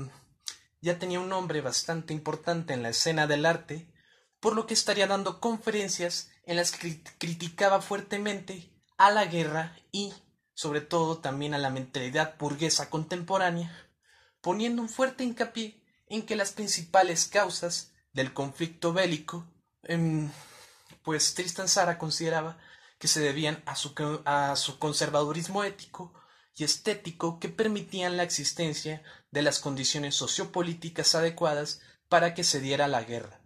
ya 0.81 0.97
tenía 0.97 1.19
un 1.19 1.29
nombre 1.29 1.61
bastante 1.61 2.15
importante 2.15 2.73
en 2.73 2.81
la 2.81 2.89
escena 2.89 3.27
del 3.27 3.45
arte, 3.45 3.93
por 4.39 4.55
lo 4.55 4.65
que 4.65 4.73
estaría 4.73 5.05
dando 5.05 5.39
conferencias 5.39 6.31
en 6.45 6.55
las 6.55 6.71
que 6.71 7.03
criticaba 7.19 7.81
fuertemente 7.81 8.71
a 8.97 9.11
la 9.11 9.25
guerra 9.25 9.77
y, 9.91 10.13
sobre 10.55 10.81
todo, 10.81 11.19
también 11.19 11.53
a 11.53 11.59
la 11.59 11.69
mentalidad 11.69 12.35
burguesa 12.39 12.89
contemporánea, 12.89 13.71
poniendo 14.41 14.81
un 14.81 14.89
fuerte 14.89 15.23
hincapié 15.23 15.83
en 16.07 16.25
que 16.25 16.35
las 16.35 16.53
principales 16.53 17.27
causas 17.27 17.93
del 18.13 18.33
conflicto 18.33 18.93
bélico, 18.93 19.45
em, 19.83 20.31
pues 21.03 21.35
Tristan 21.35 21.67
Sara 21.67 21.99
consideraba 21.99 22.57
que 22.97 23.07
se 23.07 23.19
debían 23.19 23.61
a 23.67 23.75
su, 23.75 23.93
a 24.25 24.55
su 24.55 24.79
conservadurismo 24.79 25.63
ético 25.63 26.18
y 26.59 26.63
estético 26.63 27.39
que 27.39 27.49
permitían 27.49 28.17
la 28.17 28.23
existencia 28.23 29.01
de 29.31 29.41
las 29.41 29.59
condiciones 29.59 30.15
sociopolíticas 30.15 31.15
adecuadas 31.15 31.81
para 32.09 32.33
que 32.33 32.43
se 32.43 32.59
diera 32.59 32.87
la 32.87 33.03
guerra. 33.03 33.39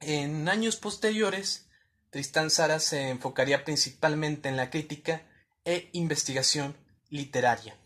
En 0.00 0.48
años 0.48 0.76
posteriores, 0.76 1.68
Tristan 2.10 2.50
Sara 2.50 2.80
se 2.80 3.10
enfocaría 3.10 3.64
principalmente 3.64 4.48
en 4.48 4.56
la 4.56 4.70
crítica 4.70 5.22
e 5.64 5.90
investigación 5.92 6.76
literaria, 7.10 7.76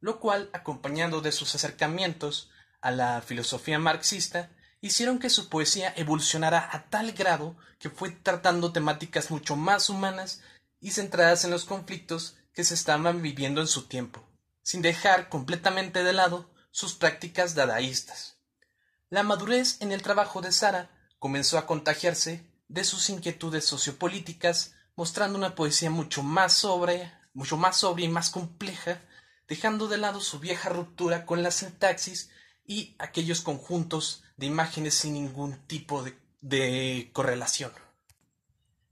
lo 0.00 0.20
cual, 0.20 0.50
acompañado 0.52 1.20
de 1.20 1.32
sus 1.32 1.54
acercamientos 1.54 2.50
a 2.80 2.90
la 2.90 3.22
filosofía 3.22 3.78
marxista, 3.78 4.50
hicieron 4.80 5.18
que 5.18 5.30
su 5.30 5.48
poesía 5.48 5.94
evolucionara 5.96 6.68
a 6.72 6.90
tal 6.90 7.12
grado 7.12 7.56
que 7.78 7.88
fue 7.88 8.10
tratando 8.10 8.72
temáticas 8.72 9.30
mucho 9.30 9.54
más 9.54 9.88
humanas 9.88 10.40
y 10.80 10.90
centradas 10.90 11.44
en 11.44 11.52
los 11.52 11.64
conflictos 11.64 12.36
que 12.54 12.64
se 12.64 12.74
estaban 12.74 13.22
viviendo 13.22 13.60
en 13.60 13.66
su 13.66 13.86
tiempo, 13.86 14.22
sin 14.62 14.82
dejar 14.82 15.28
completamente 15.28 16.04
de 16.04 16.12
lado 16.12 16.50
sus 16.70 16.94
prácticas 16.94 17.54
dadaístas. 17.54 18.38
La 19.08 19.22
madurez 19.22 19.80
en 19.80 19.92
el 19.92 20.02
trabajo 20.02 20.40
de 20.40 20.52
Sara 20.52 20.90
comenzó 21.18 21.58
a 21.58 21.66
contagiarse 21.66 22.46
de 22.68 22.84
sus 22.84 23.10
inquietudes 23.10 23.66
sociopolíticas, 23.66 24.74
mostrando 24.96 25.38
una 25.38 25.54
poesía 25.54 25.90
mucho 25.90 26.22
más 26.22 26.54
sobria, 26.54 27.20
mucho 27.34 27.56
más 27.56 27.78
sobria 27.78 28.06
y 28.06 28.10
más 28.10 28.30
compleja, 28.30 29.02
dejando 29.48 29.88
de 29.88 29.98
lado 29.98 30.20
su 30.20 30.38
vieja 30.38 30.70
ruptura 30.70 31.26
con 31.26 31.42
la 31.42 31.50
sintaxis 31.50 32.30
y 32.64 32.96
aquellos 32.98 33.42
conjuntos 33.42 34.24
de 34.36 34.46
imágenes 34.46 34.94
sin 34.94 35.14
ningún 35.14 35.58
tipo 35.66 36.02
de, 36.02 36.18
de 36.40 37.10
correlación. 37.12 37.72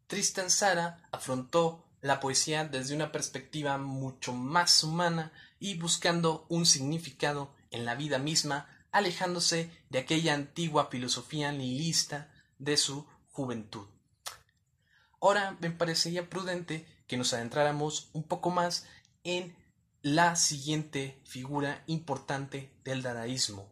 Tristan 0.07 0.51
Sara 0.51 1.09
afrontó 1.13 1.90
la 2.03 2.21
poesía 2.21 2.65
desde 2.65 2.95
una 2.95 3.13
perspectiva 3.13 3.79
mucho 3.79 4.33
más 4.33 4.83
humana 4.83 5.33
y 5.59 5.79
buscando 5.79 6.47
un 6.49 6.67
significado 6.67 7.55
en 7.71 7.85
la 7.85 7.95
vida 7.95 8.19
misma, 8.19 8.69
alejándose 8.91 9.71
de 9.91 9.99
aquella 9.99 10.35
antigua 10.35 10.89
filosofía 10.91 11.53
nihilista 11.53 12.33
de 12.59 12.77
su 12.77 13.07
juventud. 13.31 13.87
Ahora 15.21 15.57
me 15.61 15.71
parecería 15.71 16.31
prudente 16.31 16.87
que 17.07 17.17
nos 17.17 17.33
adentráramos 17.35 18.09
un 18.13 18.23
poco 18.23 18.51
más 18.51 18.87
en 19.23 19.55
la 20.03 20.35
siguiente 20.37 21.21
figura 21.25 21.83
importante 21.87 22.73
del 22.85 23.03
dadaísmo. 23.03 23.71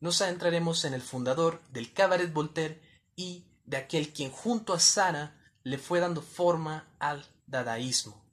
Nos 0.00 0.20
adentraremos 0.22 0.84
en 0.84 0.94
el 0.94 1.02
fundador 1.02 1.62
del 1.70 1.92
Cabaret 1.92 2.32
Voltaire 2.32 2.80
y 3.14 3.46
de 3.64 3.76
aquel 3.76 4.12
quien 4.12 4.30
junto 4.30 4.72
a 4.72 4.80
Sara 4.80 5.36
le 5.62 5.78
fue 5.78 6.00
dando 6.00 6.22
forma 6.22 6.88
al 6.98 7.24
dadaísmo. 7.48 8.24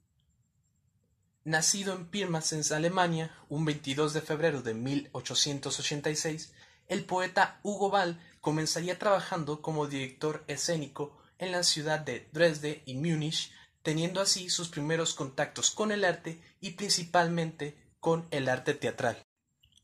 Nacido 1.44 1.94
en 1.94 2.08
Pirmasens, 2.08 2.72
Alemania, 2.72 3.36
un 3.50 3.66
22 3.66 4.14
de 4.14 4.22
febrero 4.22 4.62
de 4.62 4.74
1886, 4.74 6.54
el 6.88 7.06
poeta 7.06 7.60
Hugo 7.64 7.90
Ball 7.90 8.20
comenzaría 8.42 8.98
trabajando 8.98 9.62
como 9.62 9.88
director 9.88 10.44
escénico 10.48 11.18
en 11.38 11.52
la 11.52 11.64
ciudad 11.64 12.00
de 12.00 12.28
Dresde 12.32 12.84
y 12.86 12.96
Múnich, 12.96 13.52
teniendo 13.84 14.22
así 14.22 14.50
sus 14.50 14.70
primeros 14.70 15.14
contactos 15.14 15.72
con 15.72 15.92
el 15.92 16.04
arte 16.04 16.42
y 16.60 16.72
principalmente 16.72 17.78
con 18.00 18.28
el 18.32 18.50
arte 18.50 18.74
teatral. 18.74 19.24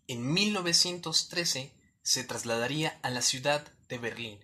En 0.08 0.34
1913 0.34 1.74
se 2.02 2.24
trasladaría 2.24 3.00
a 3.04 3.12
la 3.12 3.22
ciudad 3.22 3.72
de 3.88 3.98
Berlín, 4.00 4.40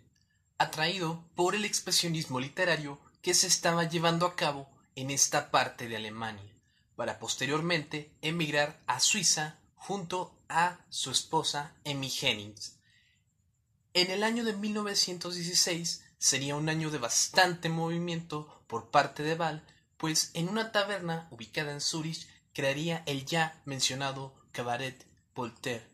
atraído 0.58 1.28
por 1.36 1.56
el 1.56 1.66
expresionismo 1.66 2.40
literario 2.40 3.00
que 3.22 3.34
se 3.34 3.48
estaba 3.48 3.84
llevando 3.84 4.26
a 4.26 4.36
cabo 4.36 4.77
en 4.98 5.12
esta 5.12 5.52
parte 5.52 5.88
de 5.88 5.96
Alemania, 5.96 6.52
para 6.96 7.20
posteriormente 7.20 8.12
emigrar 8.22 8.82
a 8.88 9.00
Suiza 9.00 9.60
junto 9.76 10.36
a 10.50 10.80
su 10.90 11.12
esposa 11.12 11.76
Emmy 11.84 12.12
Hennings. 12.20 12.80
En 13.94 14.10
el 14.10 14.24
año 14.24 14.44
de 14.44 14.54
1916 14.54 16.04
sería 16.18 16.56
un 16.56 16.68
año 16.68 16.90
de 16.90 16.98
bastante 16.98 17.70
movimiento 17.70 18.64
por 18.66 18.90
parte 18.90 19.22
de 19.22 19.36
Val, 19.36 19.64
pues 19.98 20.32
en 20.34 20.50
una 20.50 20.72
taberna 20.72 21.28
ubicada 21.30 21.72
en 21.72 21.82
Zurich 21.82 22.28
crearía 22.52 23.04
el 23.06 23.24
ya 23.24 23.62
mencionado 23.66 24.34
Cabaret 24.52 25.06
Voltaire, 25.36 25.88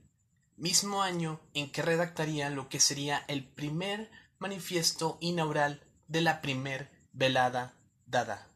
mismo 0.55 1.01
año 1.01 1.41
en 1.53 1.69
que 1.73 1.81
redactaría 1.81 2.49
lo 2.49 2.69
que 2.69 2.79
sería 2.79 3.25
el 3.27 3.43
primer 3.43 4.09
manifiesto 4.39 5.17
inaugural 5.19 5.83
de 6.07 6.21
la 6.21 6.41
primer 6.41 6.89
velada 7.11 7.73
dada, 8.05 8.47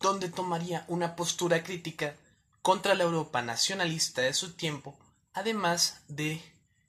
donde 0.00 0.28
tomaría 0.28 0.84
una 0.88 1.16
postura 1.16 1.62
crítica 1.62 2.14
contra 2.62 2.94
la 2.94 3.04
Europa 3.04 3.42
nacionalista 3.42 4.22
de 4.22 4.34
su 4.34 4.52
tiempo, 4.52 4.98
además 5.32 6.00
de 6.08 6.42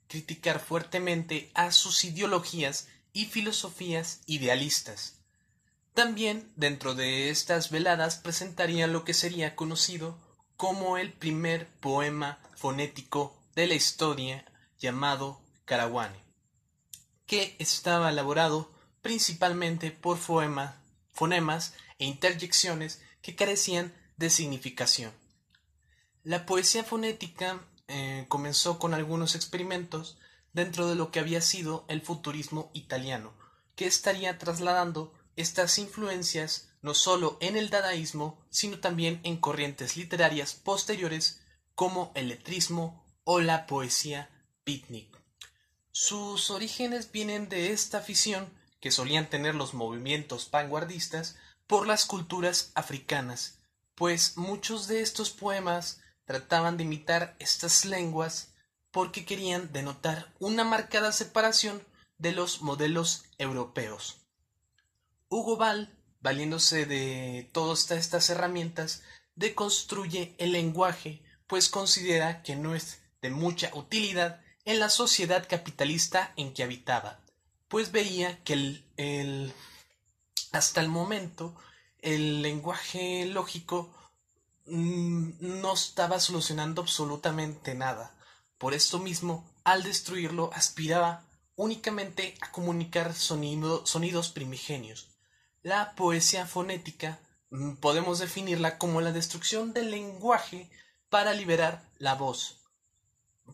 criticar 0.08 0.60
fuertemente 0.60 1.52
a 1.54 1.72
sus 1.72 2.04
ideologías 2.04 2.88
y 3.14 3.26
filosofías 3.26 4.22
idealistas. 4.26 5.20
También 5.94 6.52
dentro 6.56 6.96
de 6.96 7.30
estas 7.30 7.72
veladas 7.72 8.18
presentaría 8.18 8.88
lo 8.88 9.04
que 9.04 9.14
sería 9.14 9.56
conocido 9.56 10.18
como 10.56 10.98
el 10.98 11.14
primer 11.14 11.68
poema 11.68 12.40
fonético 12.56 13.36
de 13.56 13.68
la 13.68 13.76
historia 13.76 14.46
llamado 14.80 15.42
Karawane, 15.66 16.20
que 17.26 17.56
estaba 17.60 18.10
elaborado 18.10 18.72
principalmente 19.02 19.92
por 19.92 20.18
fonemas 20.18 21.74
e 22.00 22.06
interjecciones 22.06 23.02
que 23.22 23.36
carecían 23.36 23.94
de 24.18 24.30
significación. 24.30 25.14
La 26.24 26.46
poesía 26.46 26.84
fonética 26.84 27.62
eh, 27.88 28.26
comenzó 28.28 28.80
con 28.80 28.94
algunos 28.94 29.36
experimentos 29.36 30.18
dentro 30.54 30.88
de 30.88 30.96
lo 30.96 31.12
que 31.12 31.20
había 31.20 31.42
sido 31.42 31.86
el 31.88 32.02
futurismo 32.02 32.72
italiano, 32.74 33.34
que 33.76 33.86
estaría 33.86 34.38
trasladando 34.38 35.14
estas 35.36 35.78
influencias 35.78 36.70
no 36.82 36.94
solo 36.94 37.38
en 37.42 37.56
el 37.56 37.70
dadaísmo, 37.70 38.46
sino 38.50 38.80
también 38.80 39.20
en 39.24 39.38
corrientes 39.38 39.98
literarias 39.98 40.54
posteriores 40.54 41.42
como 41.76 42.12
el 42.16 42.30
letrismo 42.30 43.06
o 43.24 43.40
la 43.40 43.68
poesía 43.68 44.30
beatnik. 44.66 45.18
Sus 45.92 46.50
orígenes 46.50 47.12
vienen 47.12 47.50
de 47.50 47.72
esta 47.72 48.00
afición 48.00 48.50
que 48.80 48.92
solían 48.92 49.30
tener 49.30 49.56
los 49.56 49.74
movimientos 49.74 50.50
vanguardistas 50.52 51.38
por 51.70 51.86
las 51.86 52.06
culturas 52.06 52.72
africanas, 52.74 53.60
pues 53.94 54.38
muchos 54.38 54.88
de 54.88 55.02
estos 55.02 55.30
poemas 55.30 56.02
trataban 56.26 56.78
de 56.78 56.84
imitar 56.84 57.36
estas 57.38 57.86
lenguas 57.86 58.56
porque 58.90 59.24
querían 59.24 59.72
denotar 59.72 60.34
una 60.40 60.64
marcada 60.64 61.12
separación 61.12 61.86
de 62.18 62.32
los 62.32 62.64
modelos 62.64 63.26
europeos. 63.38 64.18
Hugo 65.30 65.58
Ball, 65.58 65.96
valiéndose 66.22 66.88
de 66.88 67.48
todas 67.54 67.92
estas 67.92 68.32
herramientas, 68.32 69.04
deconstruye 69.36 70.34
el 70.40 70.54
lenguaje, 70.54 71.22
pues 71.46 71.70
considera 71.70 72.42
que 72.42 72.56
no 72.56 72.74
es 72.74 72.98
de 73.22 73.30
mucha 73.30 73.70
utilidad 73.76 74.42
en 74.66 74.80
la 74.80 74.90
sociedad 74.90 75.48
capitalista 75.48 76.34
en 76.36 76.52
que 76.52 76.64
habitaba, 76.64 77.20
pues 77.68 77.92
veía 77.92 78.44
que 78.44 78.54
el, 78.54 78.86
el 78.98 79.54
hasta 80.52 80.82
el 80.82 80.90
momento 80.90 81.56
el 82.02 82.42
lenguaje 82.42 83.26
lógico 83.26 83.94
Mm, 84.72 85.32
no 85.40 85.74
estaba 85.74 86.20
solucionando 86.20 86.84
absolutamente 86.84 87.74
nada. 87.74 88.16
Por 88.60 88.76
esto 88.76 89.00
mismo, 89.00 89.50
al 89.64 89.82
destruirlo, 89.82 90.52
aspiraba 90.54 91.26
únicamente 91.56 92.38
a 92.40 92.52
comunicar 92.52 93.16
sonidos 93.16 94.30
primigenios. 94.30 95.08
La 95.64 95.96
poesía 95.96 96.46
fonética 96.46 97.20
mm, 97.50 97.78
podemos 97.78 98.20
definirla 98.20 98.78
como 98.78 99.02
la 99.02 99.12
destrucción 99.12 99.74
del 99.74 99.90
lenguaje 99.90 100.70
para 101.10 101.34
liberar 101.34 101.90
la 101.98 102.14
voz, 102.14 102.62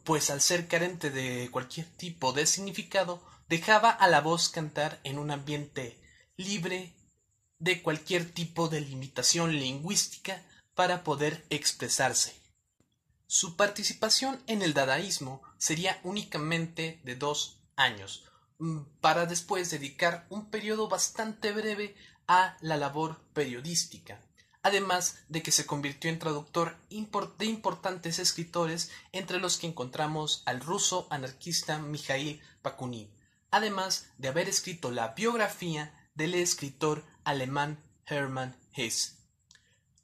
pues 0.04 0.30
al 0.30 0.42
ser 0.42 0.68
carente 0.68 1.12
de 1.12 1.50
cualquier 1.50 1.88
tipo 1.96 2.34
de 2.34 2.46
significado, 2.46 3.24
dejaba 3.48 3.90
a 3.90 4.10
la 4.10 4.20
voz 4.20 4.50
cantar 4.50 5.00
en 5.06 5.18
un 5.18 5.32
ambiente 5.32 5.98
libre 6.38 6.94
de 7.60 7.82
cualquier 7.82 8.30
tipo 8.32 8.68
de 8.68 8.82
limitación 8.82 9.54
lingüística 9.54 10.42
para 10.74 11.04
poder 11.04 11.46
expresarse. 11.50 12.36
Su 13.28 13.56
participación 13.56 14.42
en 14.48 14.62
el 14.62 14.74
dadaísmo 14.74 15.42
sería 15.58 16.00
únicamente 16.04 17.00
de 17.04 17.16
dos 17.16 17.60
años, 17.76 18.26
mm, 18.60 18.82
para 19.02 19.26
después 19.26 19.72
dedicar 19.72 20.28
un 20.30 20.50
periodo 20.50 20.88
bastante 20.88 21.52
breve 21.52 21.96
a 22.28 22.58
la 22.62 22.78
labor 22.78 23.20
periodística, 23.34 24.20
además 24.62 25.20
de 25.30 25.42
que 25.42 25.52
se 25.52 25.66
convirtió 25.66 26.10
en 26.10 26.20
traductor 26.20 26.78
de 26.90 27.46
importantes 27.46 28.20
escritores 28.20 28.92
entre 29.12 29.40
los 29.40 29.58
que 29.58 29.68
encontramos 29.68 30.44
al 30.46 30.60
ruso 30.60 31.08
anarquista 31.10 31.80
Mikhail 31.80 32.42
Bakunin, 32.64 33.10
además 33.52 34.08
de 34.18 34.28
haber 34.28 34.50
escrito 34.50 34.92
la 34.92 35.10
biografía 35.10 35.94
del 36.16 36.34
escritor 36.34 37.04
alemán 37.24 37.78
Hermann 38.06 38.56
Hesse. 38.74 39.16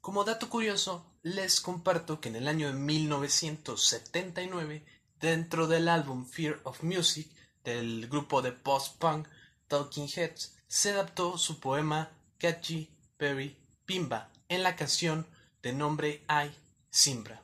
Como 0.00 0.24
dato 0.24 0.48
curioso, 0.48 1.04
les 1.22 1.60
comparto 1.60 2.20
que 2.20 2.28
en 2.28 2.36
el 2.36 2.46
año 2.48 2.68
de 2.68 2.74
1979, 2.74 4.84
dentro 5.20 5.66
del 5.66 5.88
álbum 5.88 6.26
Fear 6.26 6.60
of 6.64 6.82
Music 6.82 7.28
del 7.64 8.08
grupo 8.08 8.42
de 8.42 8.52
post-punk 8.52 9.26
Talking 9.68 10.08
Heads, 10.14 10.54
se 10.68 10.90
adaptó 10.90 11.38
su 11.38 11.60
poema 11.60 12.10
Catchy 12.38 12.90
Perry 13.16 13.56
Pimba 13.86 14.30
en 14.48 14.62
la 14.62 14.76
canción 14.76 15.26
de 15.62 15.72
nombre 15.72 16.22
I 16.28 16.50
Simbra. 16.90 17.40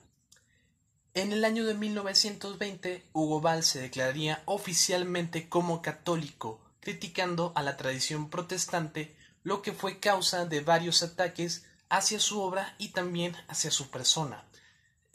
En 1.15 1.33
el 1.33 1.45
año 1.45 1.65
de 1.65 1.75
1920, 1.75 3.05
Hugo 3.13 3.41
Ball 3.41 3.63
se 3.63 3.81
declararía 3.81 4.43
oficialmente 4.45 5.49
como 5.49 5.83
católico, 5.83 6.61
criticando 6.81 7.53
a 7.55 7.63
la 7.63 7.77
tradición 7.77 8.31
protestante, 8.31 9.17
lo 9.43 9.63
que 9.63 9.73
fue 9.73 9.99
causa 9.99 10.47
de 10.47 10.61
varios 10.61 11.03
ataques 11.03 11.65
hacia 11.89 12.21
su 12.21 12.41
obra 12.41 12.75
y 12.79 12.89
también 12.89 13.37
hacia 13.49 13.71
su 13.71 13.91
persona, 13.91 14.45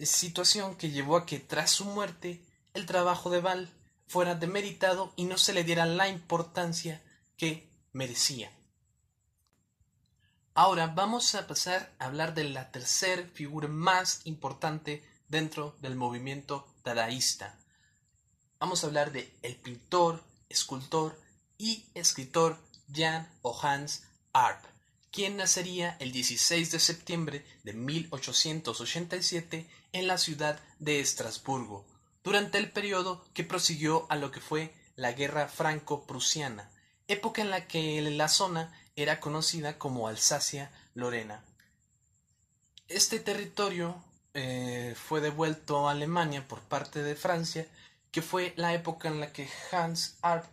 situación 0.05 0.75
que 0.75 0.91
llevó 0.91 1.17
a 1.17 1.25
que 1.25 1.39
tras 1.39 1.71
su 1.71 1.85
muerte 1.85 2.41
el 2.73 2.85
trabajo 2.85 3.29
de 3.29 3.41
Val 3.41 3.69
fuera 4.07 4.35
demeritado 4.35 5.13
y 5.15 5.25
no 5.25 5.37
se 5.37 5.53
le 5.53 5.63
diera 5.63 5.85
la 5.85 6.07
importancia 6.07 7.01
que 7.37 7.69
merecía. 7.91 8.51
Ahora 10.55 10.87
vamos 10.87 11.33
a 11.35 11.47
pasar 11.47 11.91
a 11.97 12.05
hablar 12.05 12.35
de 12.35 12.43
la 12.43 12.71
tercera 12.71 13.23
figura 13.33 13.67
más 13.67 14.21
importante 14.25 15.03
dentro 15.27 15.75
del 15.81 15.95
movimiento 15.95 16.67
dadaísta. 16.83 17.57
Vamos 18.59 18.83
a 18.83 18.87
hablar 18.87 19.11
de 19.11 19.35
el 19.41 19.55
pintor, 19.55 20.23
escultor 20.49 21.19
y 21.63 21.85
escritor 21.93 22.57
Jan 22.93 23.25
Johannes 23.41 24.03
Arp 24.33 24.63
quien 25.13 25.37
nacería 25.37 25.95
el 25.99 26.11
16 26.11 26.71
de 26.71 26.79
septiembre 26.79 27.45
de 27.63 27.73
1887 27.73 29.69
en 29.91 30.07
la 30.07 30.17
ciudad 30.17 30.59
de 30.79 30.99
Estrasburgo, 30.99 31.85
durante 32.23 32.57
el 32.57 32.71
periodo 32.71 33.23
que 33.35 33.43
prosiguió 33.43 34.07
a 34.09 34.15
lo 34.15 34.31
que 34.31 34.41
fue 34.41 34.73
la 34.95 35.11
Guerra 35.11 35.47
Franco-Prusiana, 35.47 36.71
época 37.07 37.43
en 37.43 37.51
la 37.51 37.67
que 37.67 38.01
la 38.01 38.27
zona 38.27 38.73
era 38.95 39.19
conocida 39.19 39.77
como 39.77 40.07
Alsacia-Lorena. 40.07 41.45
Este 42.87 43.19
territorio 43.19 44.03
eh, 44.33 44.95
fue 44.97 45.21
devuelto 45.21 45.87
a 45.87 45.91
Alemania 45.91 46.47
por 46.47 46.61
parte 46.61 47.03
de 47.03 47.15
Francia, 47.15 47.67
que 48.11 48.23
fue 48.23 48.53
la 48.57 48.73
época 48.73 49.09
en 49.09 49.19
la 49.19 49.31
que 49.31 49.47
Hans 49.71 50.17
Arp 50.23 50.47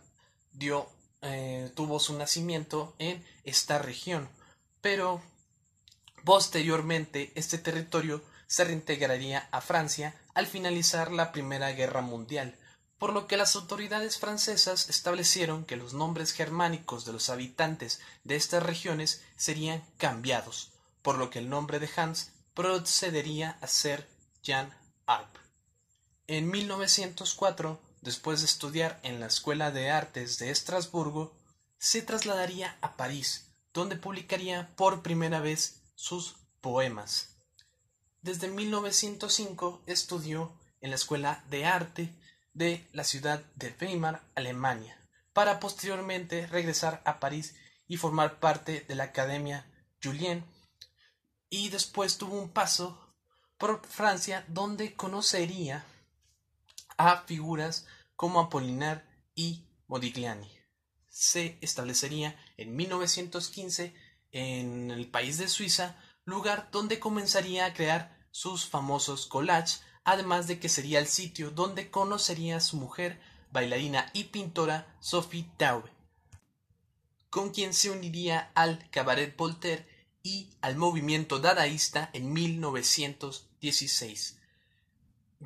dio, 0.51 0.87
eh, 1.21 1.71
tuvo 1.75 1.99
su 1.99 2.17
nacimiento 2.17 2.95
en 2.99 3.23
esta 3.43 3.79
región 3.79 4.29
pero 4.81 5.21
posteriormente 6.25 7.31
este 7.35 7.57
territorio 7.57 8.23
se 8.47 8.65
reintegraría 8.65 9.47
a 9.51 9.61
Francia 9.61 10.19
al 10.33 10.47
finalizar 10.47 11.11
la 11.11 11.31
Primera 11.31 11.71
Guerra 11.71 12.01
Mundial, 12.01 12.57
por 12.97 13.13
lo 13.13 13.27
que 13.27 13.37
las 13.37 13.55
autoridades 13.55 14.17
francesas 14.17 14.89
establecieron 14.89 15.65
que 15.65 15.77
los 15.77 15.93
nombres 15.93 16.33
germánicos 16.33 17.05
de 17.05 17.13
los 17.13 17.29
habitantes 17.29 18.01
de 18.23 18.35
estas 18.35 18.63
regiones 18.63 19.23
serían 19.37 19.83
cambiados, 19.97 20.71
por 21.01 21.17
lo 21.17 21.29
que 21.29 21.39
el 21.39 21.49
nombre 21.49 21.79
de 21.79 21.89
Hans 21.95 22.31
procedería 22.53 23.57
a 23.61 23.67
ser 23.67 24.07
Jan 24.43 24.75
Arp. 25.05 25.37
En 26.27 26.49
1904, 26.49 27.79
después 28.01 28.41
de 28.41 28.47
estudiar 28.47 28.99
en 29.03 29.19
la 29.19 29.27
Escuela 29.27 29.71
de 29.71 29.89
Artes 29.89 30.39
de 30.39 30.49
Estrasburgo, 30.51 31.33
se 31.77 32.01
trasladaría 32.01 32.77
a 32.81 32.97
París, 32.97 33.53
donde 33.73 33.95
publicaría 33.95 34.75
por 34.75 35.01
primera 35.01 35.39
vez 35.39 35.81
sus 35.95 36.35
poemas. 36.61 37.37
Desde 38.21 38.47
1905 38.47 39.83
estudió 39.87 40.53
en 40.81 40.89
la 40.89 40.95
Escuela 40.95 41.43
de 41.49 41.65
Arte 41.65 42.13
de 42.53 42.87
la 42.91 43.03
ciudad 43.03 43.43
de 43.55 43.75
Weimar, 43.79 44.23
Alemania, 44.35 44.97
para 45.33 45.59
posteriormente 45.59 46.47
regresar 46.47 47.01
a 47.05 47.19
París 47.19 47.55
y 47.87 47.97
formar 47.97 48.39
parte 48.39 48.81
de 48.87 48.95
la 48.95 49.05
Academia 49.05 49.65
Julien, 50.03 50.45
y 51.49 51.69
después 51.69 52.17
tuvo 52.17 52.39
un 52.39 52.49
paso 52.49 53.15
por 53.57 53.85
Francia 53.85 54.45
donde 54.47 54.95
conocería 54.95 55.85
a 56.97 57.23
figuras 57.23 57.85
como 58.15 58.39
Apolinar 58.39 59.05
y 59.35 59.65
Modigliani 59.87 60.61
se 61.11 61.59
establecería 61.61 62.35
en 62.57 62.75
1915 62.75 63.93
en 64.31 64.89
el 64.91 65.09
país 65.11 65.37
de 65.37 65.47
Suiza, 65.49 65.95
lugar 66.23 66.69
donde 66.71 66.99
comenzaría 66.99 67.65
a 67.65 67.73
crear 67.73 68.17
sus 68.31 68.65
famosos 68.65 69.27
collages, 69.27 69.83
además 70.05 70.47
de 70.47 70.59
que 70.59 70.69
sería 70.69 70.99
el 70.99 71.07
sitio 71.07 71.51
donde 71.51 71.91
conocería 71.91 72.55
a 72.57 72.61
su 72.61 72.77
mujer, 72.77 73.21
bailarina 73.51 74.09
y 74.13 74.23
pintora 74.25 74.95
Sophie 75.01 75.51
Taube, 75.57 75.91
con 77.29 77.51
quien 77.51 77.73
se 77.73 77.91
uniría 77.91 78.51
al 78.55 78.89
Cabaret 78.89 79.35
Voltaire 79.35 79.85
y 80.23 80.51
al 80.61 80.77
movimiento 80.77 81.39
dadaísta 81.39 82.09
en 82.13 82.31
1916. 82.31 84.40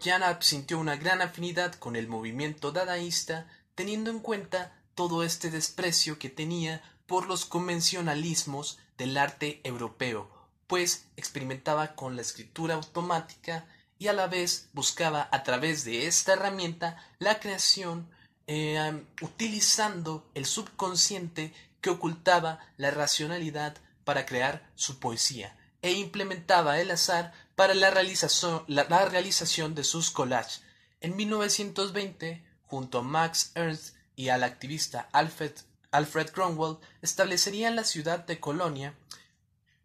Jan 0.01 0.23
sintió 0.41 0.79
una 0.79 0.95
gran 0.95 1.21
afinidad 1.21 1.75
con 1.75 1.95
el 1.95 2.08
movimiento 2.08 2.71
dadaísta, 2.71 3.47
teniendo 3.75 4.12
en 4.12 4.19
cuenta 4.19 4.73
todo 4.93 5.23
este 5.23 5.51
desprecio 5.51 6.19
que 6.19 6.29
tenía 6.29 6.81
por 7.05 7.27
los 7.27 7.45
convencionalismos 7.45 8.79
del 8.97 9.17
arte 9.17 9.62
europeo, 9.63 10.29
pues 10.67 11.08
experimentaba 11.17 11.95
con 11.95 12.15
la 12.15 12.21
escritura 12.21 12.75
automática 12.75 13.65
y 13.97 14.08
a 14.08 14.13
la 14.13 14.27
vez 14.27 14.69
buscaba 14.73 15.29
a 15.31 15.43
través 15.43 15.86
de 15.86 16.08
esta 16.08 16.34
herramienta 16.34 16.97
la 17.19 17.39
creación 17.39 18.10
eh, 18.47 19.03
utilizando 19.21 20.29
el 20.34 20.45
subconsciente 20.45 21.53
que 21.81 21.89
ocultaba 21.89 22.60
la 22.77 22.91
racionalidad 22.91 23.77
para 24.03 24.25
crear 24.25 24.69
su 24.75 24.99
poesía 24.99 25.58
e 25.81 25.93
implementaba 25.93 26.79
el 26.79 26.91
azar 26.91 27.34
para 27.56 27.74
la 27.74 27.89
realización, 27.91 29.76
de 29.76 29.84
sus 29.84 30.12
collages. 30.12 30.62
En 31.00 31.15
1920, 31.15 32.44
junto 32.63 33.00
a 33.00 33.02
Max 33.02 33.52
Ernst 33.56 33.96
y 34.15 34.30
al 34.30 34.44
activista 34.44 35.10
Alfred, 35.12 35.54
Alfred 35.91 36.30
Cromwell 36.32 36.78
establecería 37.02 37.70
en 37.70 37.76
la 37.76 37.86
ciudad 37.86 38.26
de 38.26 38.39
Colonia, 38.39 38.96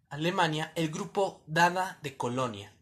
Alemania, 0.08 0.72
el 0.74 0.90
grupo 0.90 1.40
Dada 1.46 1.98
de 2.02 2.16
Colonia. 2.16 2.72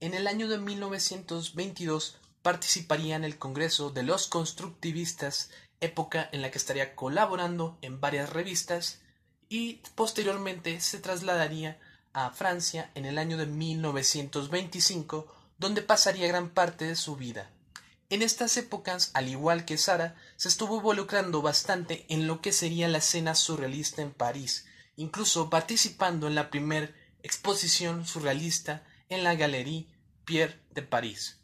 En 0.00 0.14
el 0.14 0.26
año 0.26 0.48
de 0.48 0.58
1922 0.58 2.16
participaría 2.40 3.16
en 3.16 3.24
el 3.24 3.36
Congreso 3.36 3.90
de 3.90 4.04
los 4.04 4.26
Constructivistas, 4.26 5.50
época 5.80 6.28
en 6.32 6.40
la 6.40 6.50
que 6.50 6.58
estaría 6.58 6.96
colaborando 6.96 7.76
en 7.82 8.00
varias 8.00 8.30
revistas 8.30 9.00
y 9.48 9.82
posteriormente 9.94 10.80
se 10.80 10.98
trasladaría 10.98 11.78
a 12.26 12.30
Francia 12.30 12.90
en 12.94 13.04
el 13.04 13.18
año 13.18 13.36
de 13.36 13.46
1925, 13.46 15.32
donde 15.58 15.82
pasaría 15.82 16.28
gran 16.28 16.50
parte 16.50 16.84
de 16.84 16.96
su 16.96 17.16
vida. 17.16 17.50
En 18.10 18.22
estas 18.22 18.56
épocas, 18.56 19.10
al 19.14 19.28
igual 19.28 19.64
que 19.64 19.76
Sara, 19.76 20.16
se 20.36 20.48
estuvo 20.48 20.76
involucrando 20.76 21.42
bastante 21.42 22.06
en 22.08 22.26
lo 22.26 22.40
que 22.40 22.52
sería 22.52 22.88
la 22.88 22.98
escena 22.98 23.34
surrealista 23.34 24.02
en 24.02 24.12
París, 24.12 24.66
incluso 24.96 25.50
participando 25.50 26.26
en 26.26 26.34
la 26.34 26.50
primera 26.50 26.90
exposición 27.22 28.06
surrealista 28.06 28.84
en 29.08 29.24
la 29.24 29.34
Galerie 29.34 29.88
Pierre 30.24 30.58
de 30.70 30.82
París. 30.82 31.40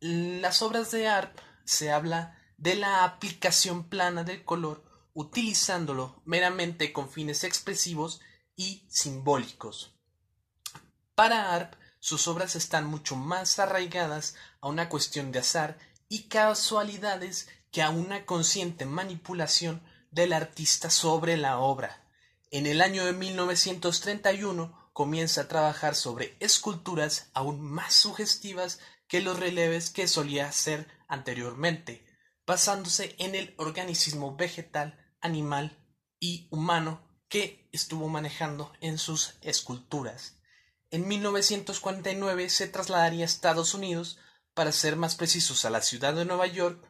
Las 0.00 0.62
obras 0.62 0.90
de 0.90 1.08
Arp 1.08 1.38
se 1.64 1.90
habla 1.90 2.38
de 2.56 2.74
la 2.76 3.04
aplicación 3.04 3.88
plana 3.88 4.24
del 4.24 4.44
color 4.44 4.84
utilizándolo 5.14 6.20
meramente 6.24 6.92
con 6.92 7.08
fines 7.08 7.44
expresivos 7.44 8.20
y 8.56 8.86
simbólicos. 8.88 9.94
Para 11.14 11.54
Arp, 11.54 11.74
sus 12.00 12.28
obras 12.28 12.56
están 12.56 12.86
mucho 12.86 13.16
más 13.16 13.58
arraigadas 13.58 14.34
a 14.60 14.68
una 14.68 14.88
cuestión 14.88 15.32
de 15.32 15.38
azar 15.38 15.78
y 16.08 16.24
casualidades 16.24 17.48
que 17.70 17.82
a 17.82 17.90
una 17.90 18.26
consciente 18.26 18.84
manipulación 18.84 19.82
del 20.10 20.32
artista 20.32 20.90
sobre 20.90 21.36
la 21.36 21.58
obra. 21.58 22.04
En 22.50 22.66
el 22.66 22.82
año 22.82 23.04
de 23.04 23.12
1931 23.12 24.90
comienza 24.92 25.42
a 25.42 25.48
trabajar 25.48 25.94
sobre 25.96 26.36
esculturas 26.40 27.30
aún 27.34 27.60
más 27.60 27.94
sugestivas 27.94 28.78
que 29.08 29.20
los 29.20 29.40
releves 29.40 29.90
que 29.90 30.06
solía 30.06 30.48
hacer 30.48 30.88
anteriormente, 31.08 32.06
basándose 32.46 33.16
en 33.18 33.34
el 33.34 33.54
organicismo 33.58 34.36
vegetal, 34.36 34.98
animal 35.20 35.78
y 36.20 36.48
humano 36.50 37.03
que 37.34 37.66
estuvo 37.72 38.08
manejando 38.08 38.72
en 38.80 38.96
sus 38.96 39.34
esculturas. 39.40 40.36
En 40.92 41.08
1949 41.08 42.48
se 42.48 42.68
trasladaría 42.68 43.24
a 43.24 43.26
Estados 43.26 43.74
Unidos, 43.74 44.20
para 44.54 44.70
ser 44.70 44.94
más 44.94 45.16
precisos 45.16 45.64
a 45.64 45.70
la 45.70 45.82
ciudad 45.82 46.14
de 46.14 46.26
Nueva 46.26 46.46
York, 46.46 46.88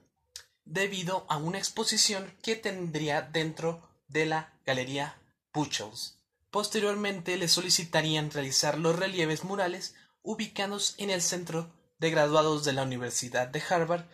debido 0.66 1.24
a 1.30 1.38
una 1.38 1.56
exposición 1.56 2.36
que 2.42 2.56
tendría 2.56 3.22
dentro 3.22 3.88
de 4.06 4.26
la 4.26 4.52
Galería 4.66 5.18
Puchels. 5.50 6.18
Posteriormente 6.50 7.38
le 7.38 7.48
solicitarían 7.48 8.30
realizar 8.30 8.78
los 8.78 8.98
relieves 8.98 9.44
murales 9.44 9.94
ubicados 10.20 10.94
en 10.98 11.08
el 11.08 11.22
centro 11.22 11.72
de 11.98 12.10
graduados 12.10 12.64
de 12.64 12.74
la 12.74 12.82
Universidad 12.82 13.48
de 13.48 13.62
Harvard, 13.66 14.04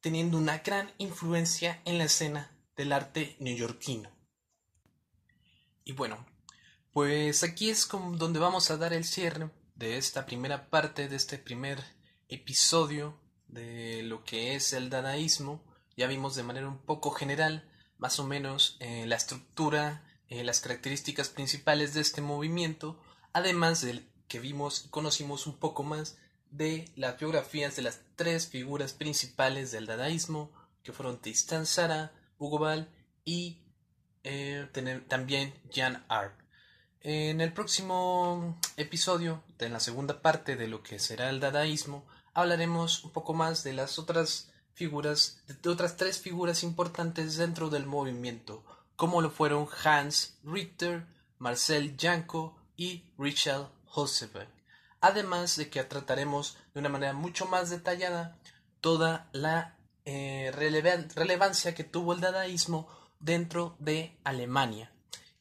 teniendo 0.00 0.38
una 0.38 0.58
gran 0.58 0.92
influencia 0.98 1.82
en 1.84 1.98
la 1.98 2.04
escena 2.04 2.56
del 2.76 2.92
arte 2.92 3.34
neoyorquino. 3.40 4.11
Y 5.84 5.92
bueno, 5.92 6.24
pues 6.92 7.42
aquí 7.42 7.70
es 7.70 7.88
donde 7.88 8.38
vamos 8.38 8.70
a 8.70 8.76
dar 8.76 8.92
el 8.92 9.04
cierre 9.04 9.50
de 9.74 9.96
esta 9.96 10.26
primera 10.26 10.70
parte, 10.70 11.08
de 11.08 11.16
este 11.16 11.38
primer 11.38 11.82
episodio 12.28 13.18
de 13.48 14.02
lo 14.02 14.24
que 14.24 14.54
es 14.54 14.72
el 14.72 14.90
dadaísmo. 14.90 15.64
Ya 15.96 16.06
vimos 16.06 16.36
de 16.36 16.42
manera 16.42 16.68
un 16.68 16.78
poco 16.78 17.10
general, 17.10 17.68
más 17.98 18.18
o 18.20 18.24
menos, 18.24 18.76
eh, 18.80 19.06
la 19.06 19.16
estructura, 19.16 20.04
eh, 20.28 20.44
las 20.44 20.60
características 20.60 21.28
principales 21.28 21.94
de 21.94 22.00
este 22.00 22.20
movimiento, 22.20 23.00
además 23.32 23.80
de 23.80 24.06
que 24.28 24.38
vimos 24.38 24.84
y 24.86 24.88
conocimos 24.88 25.46
un 25.46 25.58
poco 25.58 25.82
más 25.82 26.16
de 26.50 26.90
las 26.96 27.18
biografías 27.18 27.76
de 27.76 27.82
las 27.82 28.00
tres 28.16 28.48
figuras 28.48 28.92
principales 28.92 29.72
del 29.72 29.86
dadaísmo, 29.86 30.52
que 30.82 30.92
fueron 30.92 31.20
Tristan 31.20 31.66
Sara, 31.66 32.12
Hugo 32.38 32.58
Ball 32.58 32.88
y 33.24 33.62
eh, 34.24 34.68
también 35.08 35.54
Jan 35.72 36.04
Arp. 36.08 36.32
En 37.00 37.40
el 37.40 37.52
próximo 37.52 38.56
episodio, 38.76 39.42
en 39.58 39.72
la 39.72 39.80
segunda 39.80 40.22
parte 40.22 40.56
de 40.56 40.68
lo 40.68 40.82
que 40.82 40.98
será 40.98 41.30
el 41.30 41.40
dadaísmo, 41.40 42.06
hablaremos 42.32 43.02
un 43.04 43.10
poco 43.10 43.34
más 43.34 43.64
de 43.64 43.72
las 43.72 43.98
otras 43.98 44.52
figuras, 44.74 45.42
de 45.62 45.68
otras 45.68 45.96
tres 45.96 46.20
figuras 46.20 46.62
importantes 46.62 47.36
dentro 47.36 47.70
del 47.70 47.86
movimiento, 47.86 48.64
como 48.94 49.20
lo 49.20 49.30
fueron 49.30 49.68
Hans 49.84 50.38
Richter, 50.44 51.06
Marcel 51.38 51.96
Janko 51.98 52.56
y 52.76 53.04
Richard 53.18 53.68
Hoseberg. 53.86 54.48
Además 55.00 55.56
de 55.56 55.68
que 55.68 55.82
trataremos 55.82 56.56
de 56.72 56.80
una 56.80 56.88
manera 56.88 57.12
mucho 57.12 57.46
más 57.46 57.70
detallada 57.70 58.38
toda 58.80 59.28
la 59.32 59.76
eh, 60.04 60.52
relevancia 60.54 61.74
que 61.74 61.82
tuvo 61.82 62.12
el 62.12 62.20
dadaísmo 62.20 62.88
dentro 63.22 63.76
de 63.78 64.18
Alemania 64.24 64.92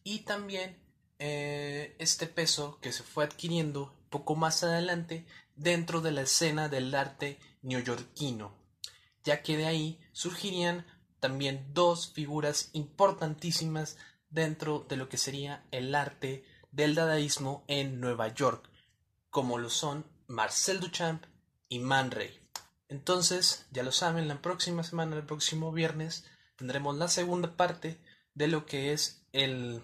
y 0.03 0.19
también 0.19 0.77
eh, 1.19 1.95
este 1.99 2.27
peso 2.27 2.79
que 2.81 2.91
se 2.91 3.03
fue 3.03 3.25
adquiriendo 3.25 3.93
poco 4.09 4.35
más 4.35 4.63
adelante 4.63 5.25
dentro 5.55 6.01
de 6.01 6.11
la 6.11 6.21
escena 6.21 6.69
del 6.69 6.93
arte 6.95 7.39
neoyorquino, 7.61 8.55
ya 9.23 9.41
que 9.41 9.57
de 9.57 9.65
ahí 9.65 9.99
surgirían 10.13 10.85
también 11.19 11.67
dos 11.73 12.11
figuras 12.13 12.69
importantísimas 12.73 13.97
dentro 14.29 14.85
de 14.87 14.95
lo 14.95 15.09
que 15.09 15.17
sería 15.17 15.65
el 15.71 15.93
arte 15.93 16.45
del 16.71 16.95
dadaísmo 16.95 17.63
en 17.67 17.99
Nueva 17.99 18.29
York, 18.29 18.69
como 19.29 19.57
lo 19.57 19.69
son 19.69 20.05
Marcel 20.27 20.79
Duchamp 20.79 21.25
y 21.67 21.79
Man 21.79 22.11
Ray. 22.11 22.39
Entonces, 22.87 23.67
ya 23.71 23.83
lo 23.83 23.91
saben, 23.91 24.27
la 24.27 24.41
próxima 24.41 24.83
semana, 24.83 25.15
el 25.15 25.25
próximo 25.25 25.71
viernes, 25.71 26.25
tendremos 26.61 26.95
la 26.95 27.07
segunda 27.07 27.57
parte 27.57 27.99
de 28.35 28.47
lo 28.47 28.67
que 28.67 28.93
es 28.93 29.25
el 29.33 29.81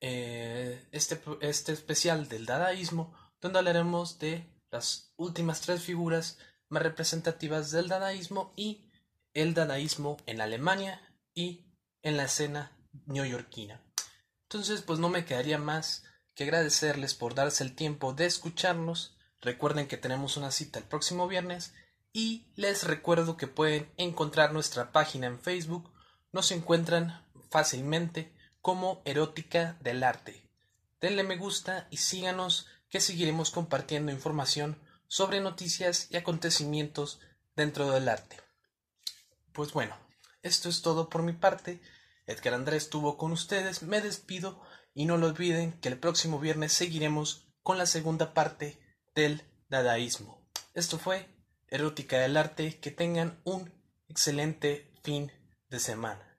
eh, 0.00 0.82
este, 0.92 1.20
este 1.42 1.72
especial 1.72 2.26
del 2.26 2.46
dadaísmo, 2.46 3.14
donde 3.38 3.58
hablaremos 3.58 4.18
de 4.18 4.46
las 4.70 5.12
últimas 5.18 5.60
tres 5.60 5.82
figuras 5.82 6.38
más 6.70 6.82
representativas 6.82 7.70
del 7.70 7.88
dadaísmo 7.88 8.54
y 8.56 8.90
el 9.34 9.52
dadaísmo 9.52 10.16
en 10.24 10.40
Alemania 10.40 11.02
y 11.34 11.66
en 12.02 12.16
la 12.16 12.24
escena 12.24 12.72
neoyorquina. 13.04 13.84
Entonces, 14.44 14.80
pues 14.80 14.98
no 15.00 15.10
me 15.10 15.26
quedaría 15.26 15.58
más 15.58 16.04
que 16.34 16.44
agradecerles 16.44 17.12
por 17.12 17.34
darse 17.34 17.62
el 17.62 17.76
tiempo 17.76 18.14
de 18.14 18.24
escucharnos. 18.24 19.18
Recuerden 19.42 19.86
que 19.86 19.98
tenemos 19.98 20.38
una 20.38 20.50
cita 20.50 20.78
el 20.78 20.86
próximo 20.86 21.28
viernes 21.28 21.74
y 22.10 22.46
les 22.56 22.84
recuerdo 22.84 23.36
que 23.36 23.48
pueden 23.48 23.92
encontrar 23.98 24.54
nuestra 24.54 24.92
página 24.92 25.26
en 25.26 25.38
Facebook, 25.38 25.89
nos 26.32 26.50
encuentran 26.50 27.26
fácilmente 27.50 28.34
como 28.60 29.02
Erótica 29.04 29.76
del 29.80 30.02
Arte. 30.02 30.48
Denle 31.00 31.22
me 31.22 31.36
gusta 31.36 31.88
y 31.90 31.96
síganos 31.96 32.66
que 32.90 33.00
seguiremos 33.00 33.50
compartiendo 33.50 34.12
información 34.12 34.78
sobre 35.06 35.40
noticias 35.40 36.08
y 36.10 36.16
acontecimientos 36.16 37.20
dentro 37.56 37.90
del 37.90 38.08
arte. 38.08 38.36
Pues 39.52 39.72
bueno, 39.72 39.96
esto 40.42 40.68
es 40.68 40.82
todo 40.82 41.08
por 41.08 41.22
mi 41.22 41.32
parte. 41.32 41.80
Edgar 42.26 42.54
Andrés 42.54 42.84
estuvo 42.84 43.16
con 43.16 43.32
ustedes, 43.32 43.82
me 43.82 44.00
despido 44.00 44.60
y 44.94 45.06
no 45.06 45.16
lo 45.16 45.28
olviden 45.28 45.72
que 45.80 45.88
el 45.88 45.98
próximo 45.98 46.38
viernes 46.38 46.72
seguiremos 46.72 47.48
con 47.62 47.78
la 47.78 47.86
segunda 47.86 48.34
parte 48.34 48.78
del 49.14 49.42
dadaísmo. 49.68 50.46
Esto 50.74 50.98
fue 50.98 51.28
erótica 51.68 52.18
del 52.18 52.36
arte, 52.36 52.78
que 52.78 52.90
tengan 52.90 53.40
un 53.44 53.72
excelente 54.08 54.92
fin 55.02 55.32
de 55.70 55.78
semana. 55.78 56.29